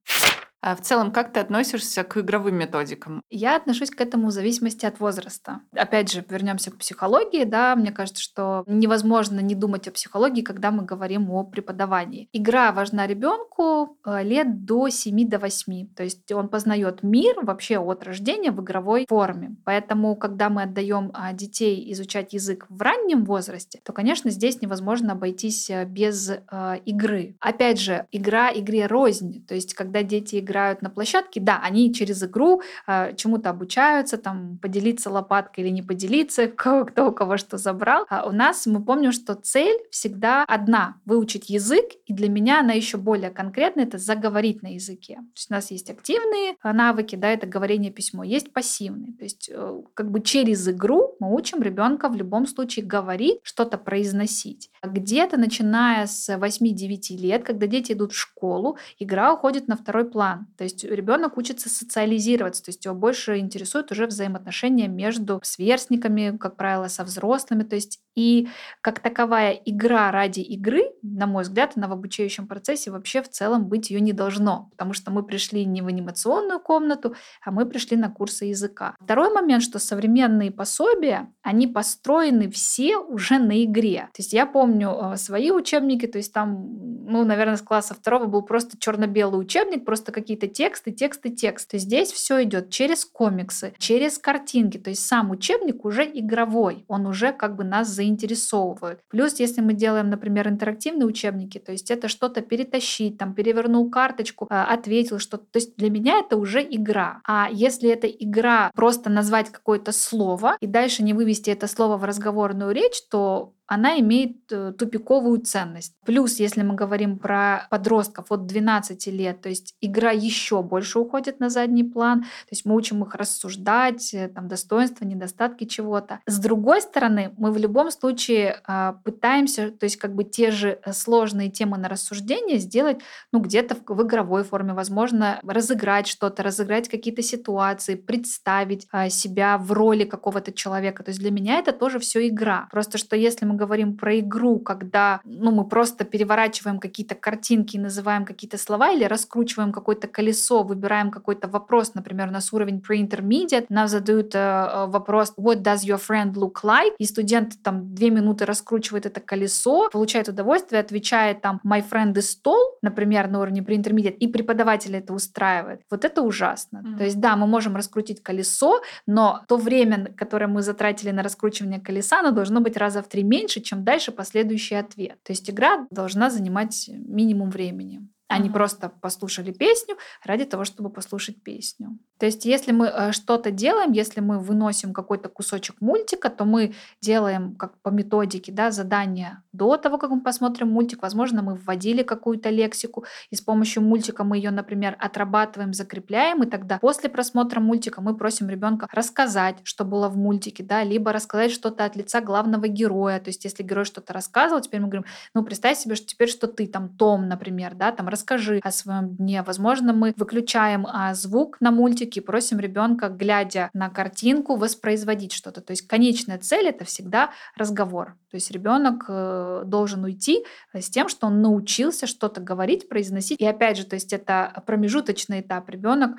[0.61, 3.23] А в целом, как ты относишься к игровым методикам?
[3.29, 5.61] Я отношусь к этому в зависимости от возраста.
[5.75, 7.45] Опять же, вернемся к психологии.
[7.45, 12.29] Да, мне кажется, что невозможно не думать о психологии, когда мы говорим о преподавании.
[12.31, 15.95] Игра важна ребенку э, лет до 7 до 8.
[15.95, 19.55] То есть он познает мир вообще от рождения в игровой форме.
[19.65, 25.13] Поэтому, когда мы отдаем а, детей изучать язык в раннем возрасте, то, конечно, здесь невозможно
[25.13, 27.35] обойтись э, без э, игры.
[27.39, 29.43] Опять же, игра игре рознь.
[29.47, 34.17] То есть, когда дети играют играют на площадке, да, они через игру э, чему-то обучаются,
[34.17, 38.05] там, поделиться лопаткой или не поделиться, кто, кто у кого что забрал.
[38.09, 42.73] А у нас мы помним, что цель всегда одна— выучить язык, и для меня она
[42.73, 45.15] еще более конкретная— это заговорить на языке.
[45.15, 49.13] То есть у нас есть активные навыки, да, это говорение письмо, есть пассивные.
[49.13, 53.77] То есть э, как бы через игру мы учим ребенка в любом случае говорить, что-то
[53.77, 54.69] произносить.
[54.83, 60.40] Где-то начиная с 8-9 лет, когда дети идут в школу, игра уходит на второй план.
[60.57, 66.57] То есть ребенок учится социализироваться, то есть его больше интересует уже взаимоотношения между сверстниками, как
[66.57, 67.63] правило, со взрослыми.
[67.63, 68.49] То есть и
[68.81, 73.67] как таковая игра ради игры, на мой взгляд, она в обучающем процессе вообще в целом
[73.67, 77.95] быть ее не должно, потому что мы пришли не в анимационную комнату, а мы пришли
[77.95, 78.95] на курсы языка.
[78.99, 84.09] Второй момент, что современные пособия, они построены все уже на игре.
[84.13, 88.25] То есть я помню э, свои учебники, то есть там, ну, наверное, с класса второго
[88.25, 91.77] был просто черно-белый учебник, просто какие-то тексты, тексты, тексты.
[91.77, 97.33] Здесь все идет через комиксы, через картинки, то есть сам учебник уже игровой, он уже
[97.33, 98.99] как бы нас заинтересовывают.
[99.09, 104.47] Плюс, если мы делаем, например, интерактивные учебники, то есть это что-то перетащить, там, перевернул карточку,
[104.49, 105.45] а, ответил что-то.
[105.51, 107.19] То есть для меня это уже игра.
[107.27, 112.05] А если эта игра просто назвать какое-то слово и дальше не вывести это слово в
[112.05, 115.93] разговорную речь, то она имеет э, тупиковую ценность.
[116.05, 121.39] Плюс, если мы говорим про подростков от 12 лет, то есть игра еще больше уходит
[121.39, 126.19] на задний план, то есть мы учим их рассуждать, э, там, достоинства, недостатки чего-то.
[126.25, 130.77] С другой стороны, мы в любом случае э, пытаемся, то есть как бы те же
[130.83, 132.97] э, сложные темы на рассуждение сделать,
[133.31, 139.57] ну, где-то в, в игровой форме, возможно, разыграть что-то, разыграть какие-то ситуации, представить э, себя
[139.57, 141.03] в роли какого-то человека.
[141.03, 142.67] То есть для меня это тоже все игра.
[142.69, 147.79] Просто что если мы говорим про игру, когда ну, мы просто переворачиваем какие-то картинки и
[147.79, 153.65] называем какие-то слова или раскручиваем какое-то колесо, выбираем какой-то вопрос, например, у нас уровень pre-intermediate,
[153.69, 158.09] нам задают э, э, вопрос «What does your friend look like?» и студент там две
[158.09, 163.61] минуты раскручивает это колесо, получает удовольствие, отвечает там «My friend is tall», например, на уровне
[163.61, 165.81] pre-intermediate, и преподаватель это устраивает.
[165.91, 166.77] Вот это ужасно.
[166.77, 166.97] Mm-hmm.
[166.97, 171.79] То есть да, мы можем раскрутить колесо, но то время, которое мы затратили на раскручивание
[171.79, 175.21] колеса, оно должно быть раза в три меньше, меньше, чем дальше последующий ответ.
[175.23, 178.07] То есть игра должна занимать минимум времени.
[178.31, 178.53] Они mm-hmm.
[178.53, 181.99] просто послушали песню ради того, чтобы послушать песню.
[182.17, 186.73] То есть, если мы э, что-то делаем, если мы выносим какой-то кусочек мультика, то мы
[187.01, 191.01] делаем как по методике да, задания до того, как мы посмотрим мультик.
[191.01, 196.45] Возможно, мы вводили какую-то лексику, и с помощью мультика мы ее, например, отрабатываем, закрепляем, и
[196.45, 201.51] тогда после просмотра мультика мы просим ребенка рассказать, что было в мультике, да, либо рассказать
[201.51, 203.19] что-то от лица главного героя.
[203.19, 206.47] То есть, если герой что-то рассказывал, теперь мы говорим, ну, представь себе, что теперь что
[206.47, 209.41] ты там, Том, например, да, там расскажи о своем дне.
[209.41, 215.61] Возможно, мы выключаем а, звук на мультике, просим ребенка, глядя на картинку, воспроизводить что-то.
[215.61, 218.17] То есть конечная цель это всегда разговор.
[218.29, 223.41] То есть ребенок э, должен уйти с тем, что он научился что-то говорить, произносить.
[223.41, 225.69] И опять же, то есть это промежуточный этап.
[225.69, 226.11] Ребенок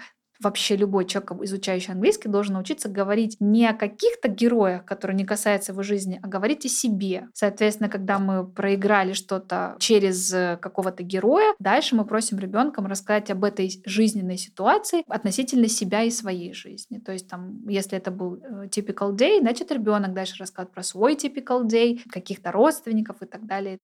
[0.43, 5.72] вообще любой человек, изучающий английский, должен научиться говорить не о каких-то героях, которые не касаются
[5.72, 7.28] его жизни, а говорить о себе.
[7.34, 13.45] Соответственно, когда мы проиграли что-то через э, какого-то героя, дальше мы просим ребенка рассказать об
[13.45, 16.99] этой жизненной ситуации относительно себя и своей жизни.
[16.99, 21.14] То есть там, если это был э, typical day, значит ребенок дальше рассказывает про свой
[21.14, 23.78] typical day, каких-то родственников и так далее.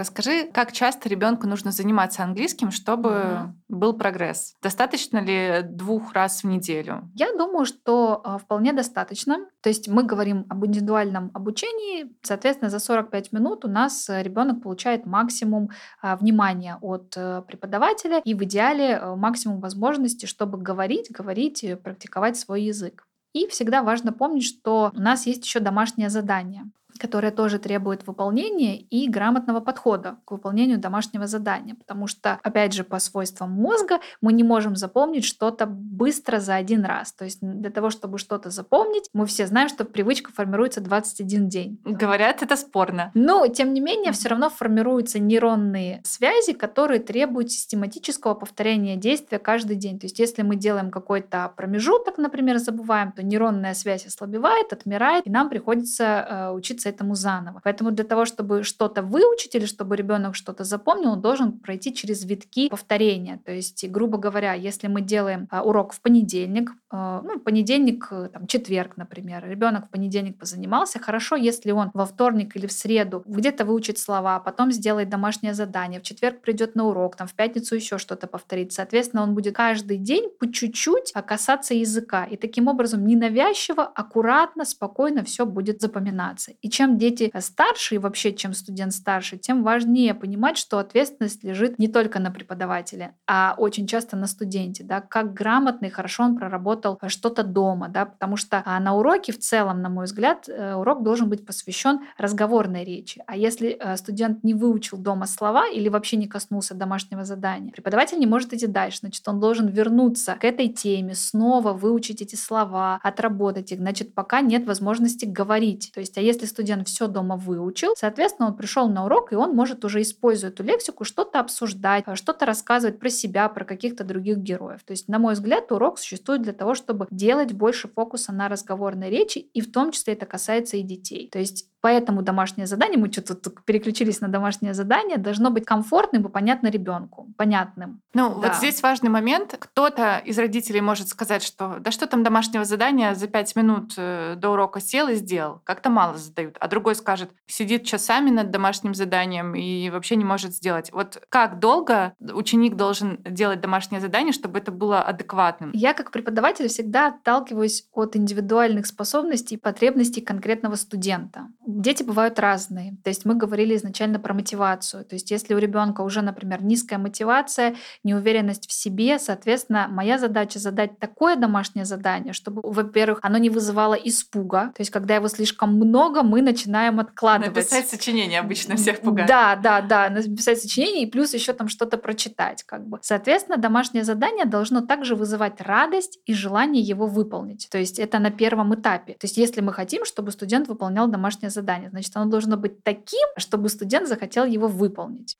[0.00, 3.48] Расскажи, как часто ребенку нужно заниматься английским, чтобы mm-hmm.
[3.68, 4.54] был прогресс?
[4.62, 7.10] Достаточно ли двух раз в неделю?
[7.14, 9.46] Я думаю, что э, вполне достаточно.
[9.60, 14.62] То есть мы говорим об индивидуальном обучении, соответственно, за 45 минут у нас э, ребенок
[14.62, 15.68] получает максимум
[16.02, 22.38] э, внимания от э, преподавателя и в идеале э, максимум возможностей, чтобы говорить, говорить, практиковать
[22.38, 23.06] свой язык.
[23.34, 26.70] И всегда важно помнить, что у нас есть еще домашнее задание
[27.00, 31.74] которая тоже требует выполнения и грамотного подхода к выполнению домашнего задания.
[31.74, 36.84] Потому что, опять же, по свойствам мозга мы не можем запомнить что-то быстро за один
[36.84, 37.12] раз.
[37.12, 41.80] То есть для того, чтобы что-то запомнить, мы все знаем, что привычка формируется 21 день.
[41.84, 43.10] Говорят, это спорно.
[43.14, 49.76] Но, тем не менее, все равно формируются нейронные связи, которые требуют систематического повторения действия каждый
[49.76, 49.98] день.
[49.98, 55.30] То есть если мы делаем какой-то промежуток, например, забываем, то нейронная связь ослабевает, отмирает, и
[55.30, 57.60] нам приходится э, учиться этому заново.
[57.64, 62.24] Поэтому для того, чтобы что-то выучить или чтобы ребенок что-то запомнил, он должен пройти через
[62.24, 63.40] витки повторения.
[63.44, 68.46] То есть, грубо говоря, если мы делаем а, урок в понедельник, ну, понедельник, э, там,
[68.46, 69.48] четверг, например.
[69.48, 70.98] Ребенок в понедельник позанимался.
[70.98, 76.00] Хорошо, если он во вторник или в среду где-то выучит слова, потом сделает домашнее задание,
[76.00, 78.72] в четверг придет на урок, там, в пятницу еще что-то повторит.
[78.72, 82.24] Соответственно, он будет каждый день по чуть-чуть касаться языка.
[82.24, 86.52] И таким образом ненавязчиво, аккуратно, спокойно все будет запоминаться.
[86.60, 91.78] И чем дети старше, и вообще чем студент старше, тем важнее понимать, что ответственность лежит
[91.78, 94.82] не только на преподавателе, а очень часто на студенте.
[94.82, 97.88] Да, как грамотно и хорошо он проработал что-то дома.
[97.88, 101.46] Да, потому что а, на уроке в целом, на мой взгляд, э, урок должен быть
[101.46, 103.22] посвящен разговорной речи.
[103.26, 108.18] А если э, студент не выучил дома слова или вообще не коснулся домашнего задания, преподаватель
[108.18, 108.98] не может идти дальше.
[109.00, 113.78] Значит, он должен вернуться к этой теме, снова выучить эти слова, отработать их.
[113.78, 115.90] Значит, пока нет возможности говорить.
[115.94, 119.54] То есть, а если студент все дома выучил, соответственно, он пришел на урок, и он
[119.54, 124.80] может уже, используя эту лексику, что-то обсуждать, что-то рассказывать про себя, про каких-то других героев.
[124.84, 129.10] То есть, на мой взгляд, урок существует для того, чтобы делать больше фокуса на разговорной
[129.10, 131.28] речи, и в том числе это касается и детей.
[131.30, 136.28] То есть Поэтому домашнее задание, мы что-то переключились на домашнее задание, должно быть комфортным и
[136.28, 138.00] понятно ребенку, понятным.
[138.12, 138.48] Ну, да.
[138.48, 139.56] вот здесь важный момент.
[139.58, 144.34] Кто-то из родителей может сказать, что да что там домашнего задания, за пять минут э,
[144.36, 145.60] до урока сел и сделал.
[145.64, 146.56] Как-то мало задают.
[146.60, 150.92] А другой скажет, сидит часами над домашним заданием и вообще не может сделать.
[150.92, 155.70] Вот как долго ученик должен делать домашнее задание, чтобы это было адекватным?
[155.72, 161.48] Я как преподаватель всегда отталкиваюсь от индивидуальных способностей и потребностей конкретного студента
[161.78, 162.96] Дети бывают разные.
[163.04, 165.04] То есть мы говорили изначально про мотивацию.
[165.04, 170.58] То есть если у ребенка уже, например, низкая мотивация, неуверенность в себе, соответственно, моя задача
[170.58, 174.72] задать такое домашнее задание, чтобы, во-первых, оно не вызывало испуга.
[174.74, 177.54] То есть когда его слишком много, мы начинаем откладывать.
[177.54, 179.28] Написать сочинение обычно всех пугает.
[179.28, 180.10] Да, да, да.
[180.10, 182.64] Написать сочинение и плюс еще там что-то прочитать.
[182.64, 182.98] Как бы.
[183.02, 187.68] Соответственно, домашнее задание должно также вызывать радость и желание его выполнить.
[187.70, 189.12] То есть это на первом этапе.
[189.14, 191.90] То есть если мы хотим, чтобы студент выполнял домашнее задание, задание.
[191.90, 195.38] Значит, оно должно быть таким, чтобы студент захотел его выполнить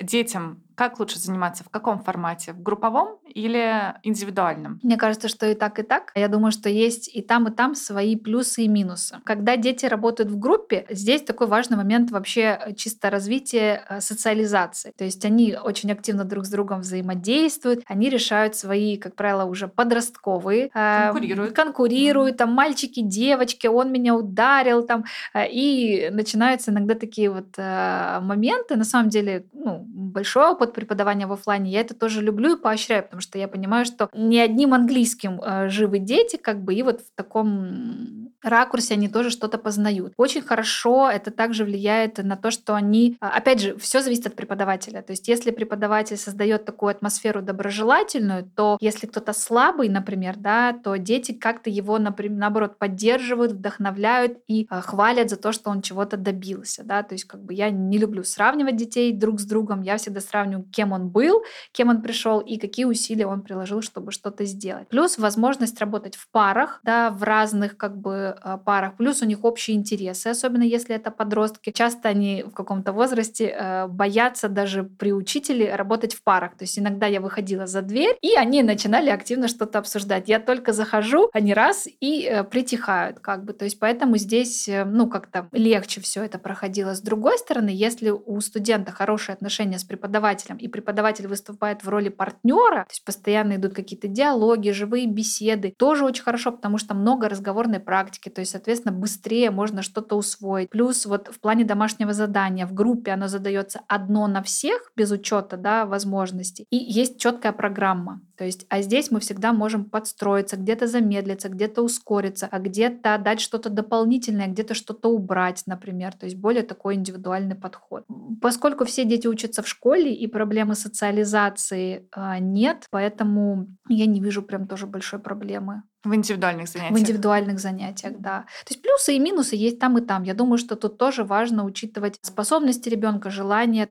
[0.00, 1.64] детям как лучше заниматься?
[1.64, 2.52] В каком формате?
[2.52, 4.78] В групповом или индивидуальном?
[4.84, 6.12] Мне кажется, что и так, и так.
[6.14, 9.18] Я думаю, что есть и там, и там свои плюсы и минусы.
[9.24, 14.92] Когда дети работают в группе, здесь такой важный момент вообще э, чисто развития э, социализации.
[14.96, 19.66] То есть они очень активно друг с другом взаимодействуют, они решают свои, как правило, уже
[19.66, 20.70] подростковые.
[20.74, 21.56] Э, конкурируют.
[21.56, 28.76] Конкурируют, там мальчики, девочки, он меня ударил, там, и начинаются иногда такие вот моменты.
[28.76, 33.02] На самом деле, ну, большой опыт преподавания в офлайне, я это тоже люблю и поощряю,
[33.02, 37.00] потому что я понимаю, что не одним английским э, живы дети, как бы, и вот
[37.00, 40.12] в таком ракурсе они тоже что-то познают.
[40.16, 44.34] Очень хорошо это также влияет на то, что они, а, опять же, все зависит от
[44.34, 45.02] преподавателя.
[45.02, 50.96] То есть если преподаватель создает такую атмосферу доброжелательную, то если кто-то слабый, например, да, то
[50.96, 56.16] дети как-то его, например, наоборот, поддерживают, вдохновляют и а, хвалят за то, что он чего-то
[56.16, 59.96] добился, да, то есть как бы я не люблю сравнивать детей друг с другом, я
[59.96, 61.42] всегда сравниваю, кем он был,
[61.72, 64.88] кем он пришел и какие усилия он приложил, чтобы что-то сделать.
[64.88, 68.96] Плюс возможность работать в парах, да, в разных как бы а, парах.
[68.96, 71.70] Плюс у них общие интересы, особенно если это подростки.
[71.70, 76.56] Часто они в каком-то возрасте э, боятся даже при учителе работать в парах.
[76.56, 80.28] То есть иногда я выходила за дверь, и они начинали активно что-то обсуждать.
[80.28, 83.52] Я только захожу, они раз и э, притихают как бы.
[83.52, 86.94] То есть поэтому здесь, э, ну, как-то легче все это проходило.
[86.94, 92.08] С другой стороны, если у студента хорошие отношения с преподавателем, и преподаватель выступает в роли
[92.08, 97.28] партнера, то есть постоянно идут какие-то диалоги, живые беседы, тоже очень хорошо, потому что много
[97.28, 100.70] разговорной практики, то есть, соответственно, быстрее можно что-то усвоить.
[100.70, 105.56] Плюс вот в плане домашнего задания в группе оно задается одно на всех, без учета
[105.56, 108.20] да, возможностей, и есть четкая программа.
[108.38, 113.40] То есть, а здесь мы всегда можем подстроиться, где-то замедлиться, где-то ускориться, а где-то дать
[113.40, 116.14] что-то дополнительное, где-то что-то убрать, например.
[116.14, 118.04] То есть более такой индивидуальный подход.
[118.40, 124.42] Поскольку все дети учатся в школе и проблемы социализации э, нет, поэтому я не вижу
[124.42, 125.82] прям тоже большой проблемы.
[126.04, 126.96] В индивидуальных занятиях.
[126.96, 128.44] В индивидуальных занятиях, да.
[128.64, 130.22] То есть плюсы и минусы есть там и там.
[130.22, 133.88] Я думаю, что тут тоже важно учитывать способности ребенка, желания.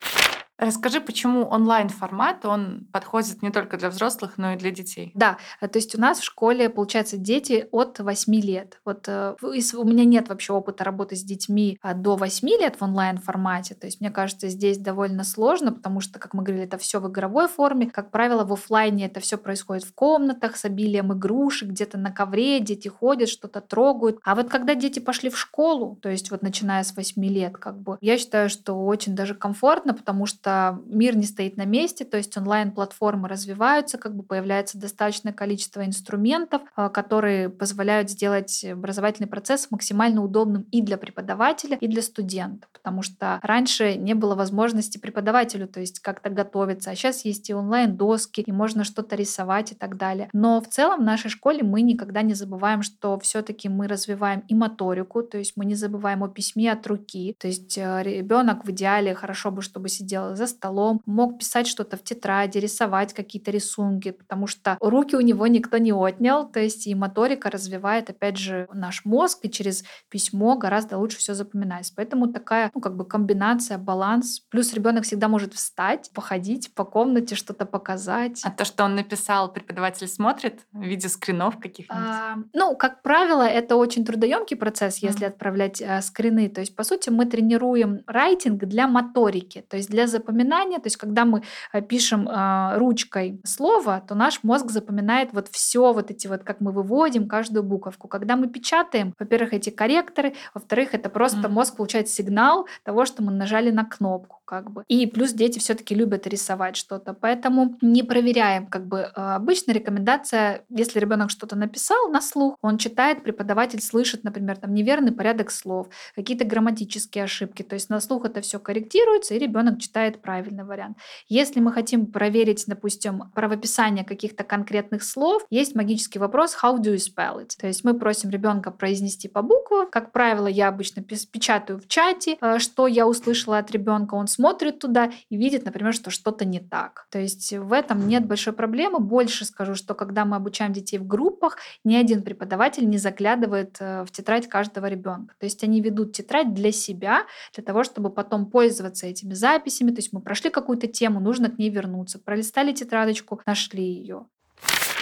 [0.57, 5.11] Расскажи, почему онлайн-формат, он подходит не только для взрослых, но и для детей?
[5.13, 8.79] Да, э, то есть у нас в школе, получается, дети от 8 лет.
[8.83, 12.83] Вот э, у меня нет вообще опыта работы с детьми а, до 8 лет в
[12.83, 13.75] онлайн-формате.
[13.75, 17.07] То есть мне кажется, здесь довольно сложно, потому что, как мы говорили, это все в
[17.07, 17.91] игровой форме.
[17.91, 22.59] Как правило, в офлайне это все происходит в комнатах с обилием игрушек, где-то на ковре,
[22.59, 24.19] дети ходят, что-то трогают.
[24.23, 27.79] А вот когда дети пошли в школу, то есть вот начиная с 8 лет, как
[27.79, 32.05] бы, я считаю, что очень даже комфортно, потому что что мир не стоит на месте,
[32.05, 39.27] то есть онлайн-платформы развиваются, как бы появляется достаточное количество инструментов, а, которые позволяют сделать образовательный
[39.27, 44.97] процесс максимально удобным и для преподавателя, и для студента, потому что раньше не было возможности
[44.97, 49.75] преподавателю, то есть как-то готовиться, а сейчас есть и онлайн-доски, и можно что-то рисовать и
[49.75, 50.29] так далее.
[50.31, 54.55] Но в целом в нашей школе мы никогда не забываем, что все-таки мы развиваем и
[54.55, 58.71] моторику, то есть мы не забываем о письме от руки, то есть э, ребенок в
[58.71, 64.11] идеале хорошо бы, чтобы сидел за столом, мог писать что-то в тетради, рисовать какие-то рисунки,
[64.11, 68.67] потому что руки у него никто не отнял, то есть и моторика развивает, опять же,
[68.73, 71.93] наш мозг, и через письмо гораздо лучше все запоминается.
[71.95, 74.41] Поэтому такая, ну, как бы комбинация, баланс.
[74.49, 78.41] Плюс ребенок всегда может встать, походить по комнате, что-то показать.
[78.43, 82.05] А то, что он написал, преподаватель смотрит в виде скринов каких-нибудь?
[82.05, 85.29] А, ну, как правило, это очень трудоемкий процесс, если mm.
[85.29, 86.49] отправлять а, скрины.
[86.49, 90.26] То есть, по сути, мы тренируем райтинг для моторики, то есть для запоминания.
[90.27, 95.93] То есть, когда мы а, пишем а, ручкой слово, то наш мозг запоминает вот все
[95.93, 98.07] вот эти вот, как мы выводим каждую буковку.
[98.07, 101.49] Когда мы печатаем, во-первых, эти корректоры, во-вторых, это просто mm.
[101.49, 104.85] мозг получает сигнал того, что мы нажали на кнопку как бы.
[104.87, 109.11] И плюс дети все-таки любят рисовать что-то, поэтому не проверяем, как бы.
[109.13, 114.73] А, обычно рекомендация, если ребенок что-то написал на слух, он читает, преподаватель слышит, например, там
[114.73, 119.79] неверный порядок слов, какие-то грамматические ошибки, то есть на слух это все корректируется, и ребенок
[119.79, 120.97] читает правильный вариант.
[121.27, 126.97] Если мы хотим проверить, допустим, правописание каких-то конкретных слов, есть магический вопрос «How do you
[126.97, 127.51] spell it?».
[127.59, 129.87] То есть мы просим ребенка произнести по буквам.
[129.91, 134.79] Как правило, я обычно печатаю в чате, э, что я услышала от ребенка, он смотрит
[134.79, 137.07] туда и видит, например, что что-то не так.
[137.11, 138.99] То есть в этом нет большой проблемы.
[138.99, 144.03] Больше скажу, что когда мы обучаем детей в группах, ни один преподаватель не заглядывает э,
[144.03, 145.35] в тетрадь каждого ребенка.
[145.39, 149.91] То есть они ведут тетрадь для себя, для того, чтобы потом пользоваться этими записями.
[149.91, 152.19] То есть мы прошли какую-то тему, нужно к ней вернуться.
[152.19, 154.27] Пролистали тетрадочку, нашли ее.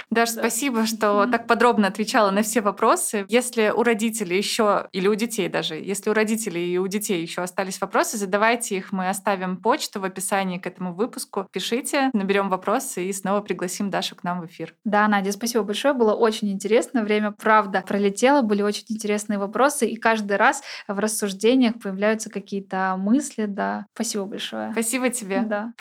[0.10, 0.42] Даша, да.
[0.42, 3.26] спасибо, что так подробно отвечала на все вопросы.
[3.30, 7.42] Если у родителей еще, или у детей даже, если у родителей и у детей еще
[7.42, 8.92] остались вопросы, задавайте их.
[8.92, 11.48] Мы оставим почту в описании к этому выпуску.
[11.52, 14.74] Пишите, наберем вопросы и снова пригласим Дашу к нам в эфир.
[14.84, 15.94] Да, Надя, спасибо большое.
[15.94, 17.04] Было очень интересно.
[17.04, 18.42] Время, правда, пролетело.
[18.42, 19.88] Были очень интересные вопросы.
[19.88, 23.46] И каждый раз в рассуждениях появляются какие-то мысли.
[23.46, 24.72] Да, спасибо большое.
[24.72, 25.42] Спасибо тебе.
[25.42, 25.74] Да.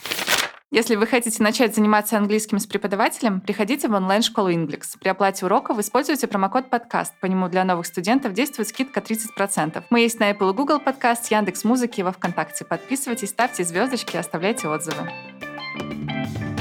[0.74, 4.98] Если вы хотите начать заниматься английским с преподавателем, приходите в онлайн-школу Inglix.
[4.98, 7.14] При оплате уроков используйте промокод подкаст.
[7.20, 9.84] По нему для новых студентов действует скидка 30%.
[9.90, 12.64] Мы есть на Apple и Google подкаст, Яндекс Музыки и во Вконтакте.
[12.64, 15.08] Подписывайтесь, ставьте звездочки, оставляйте отзывы.
[15.76, 16.53] thank you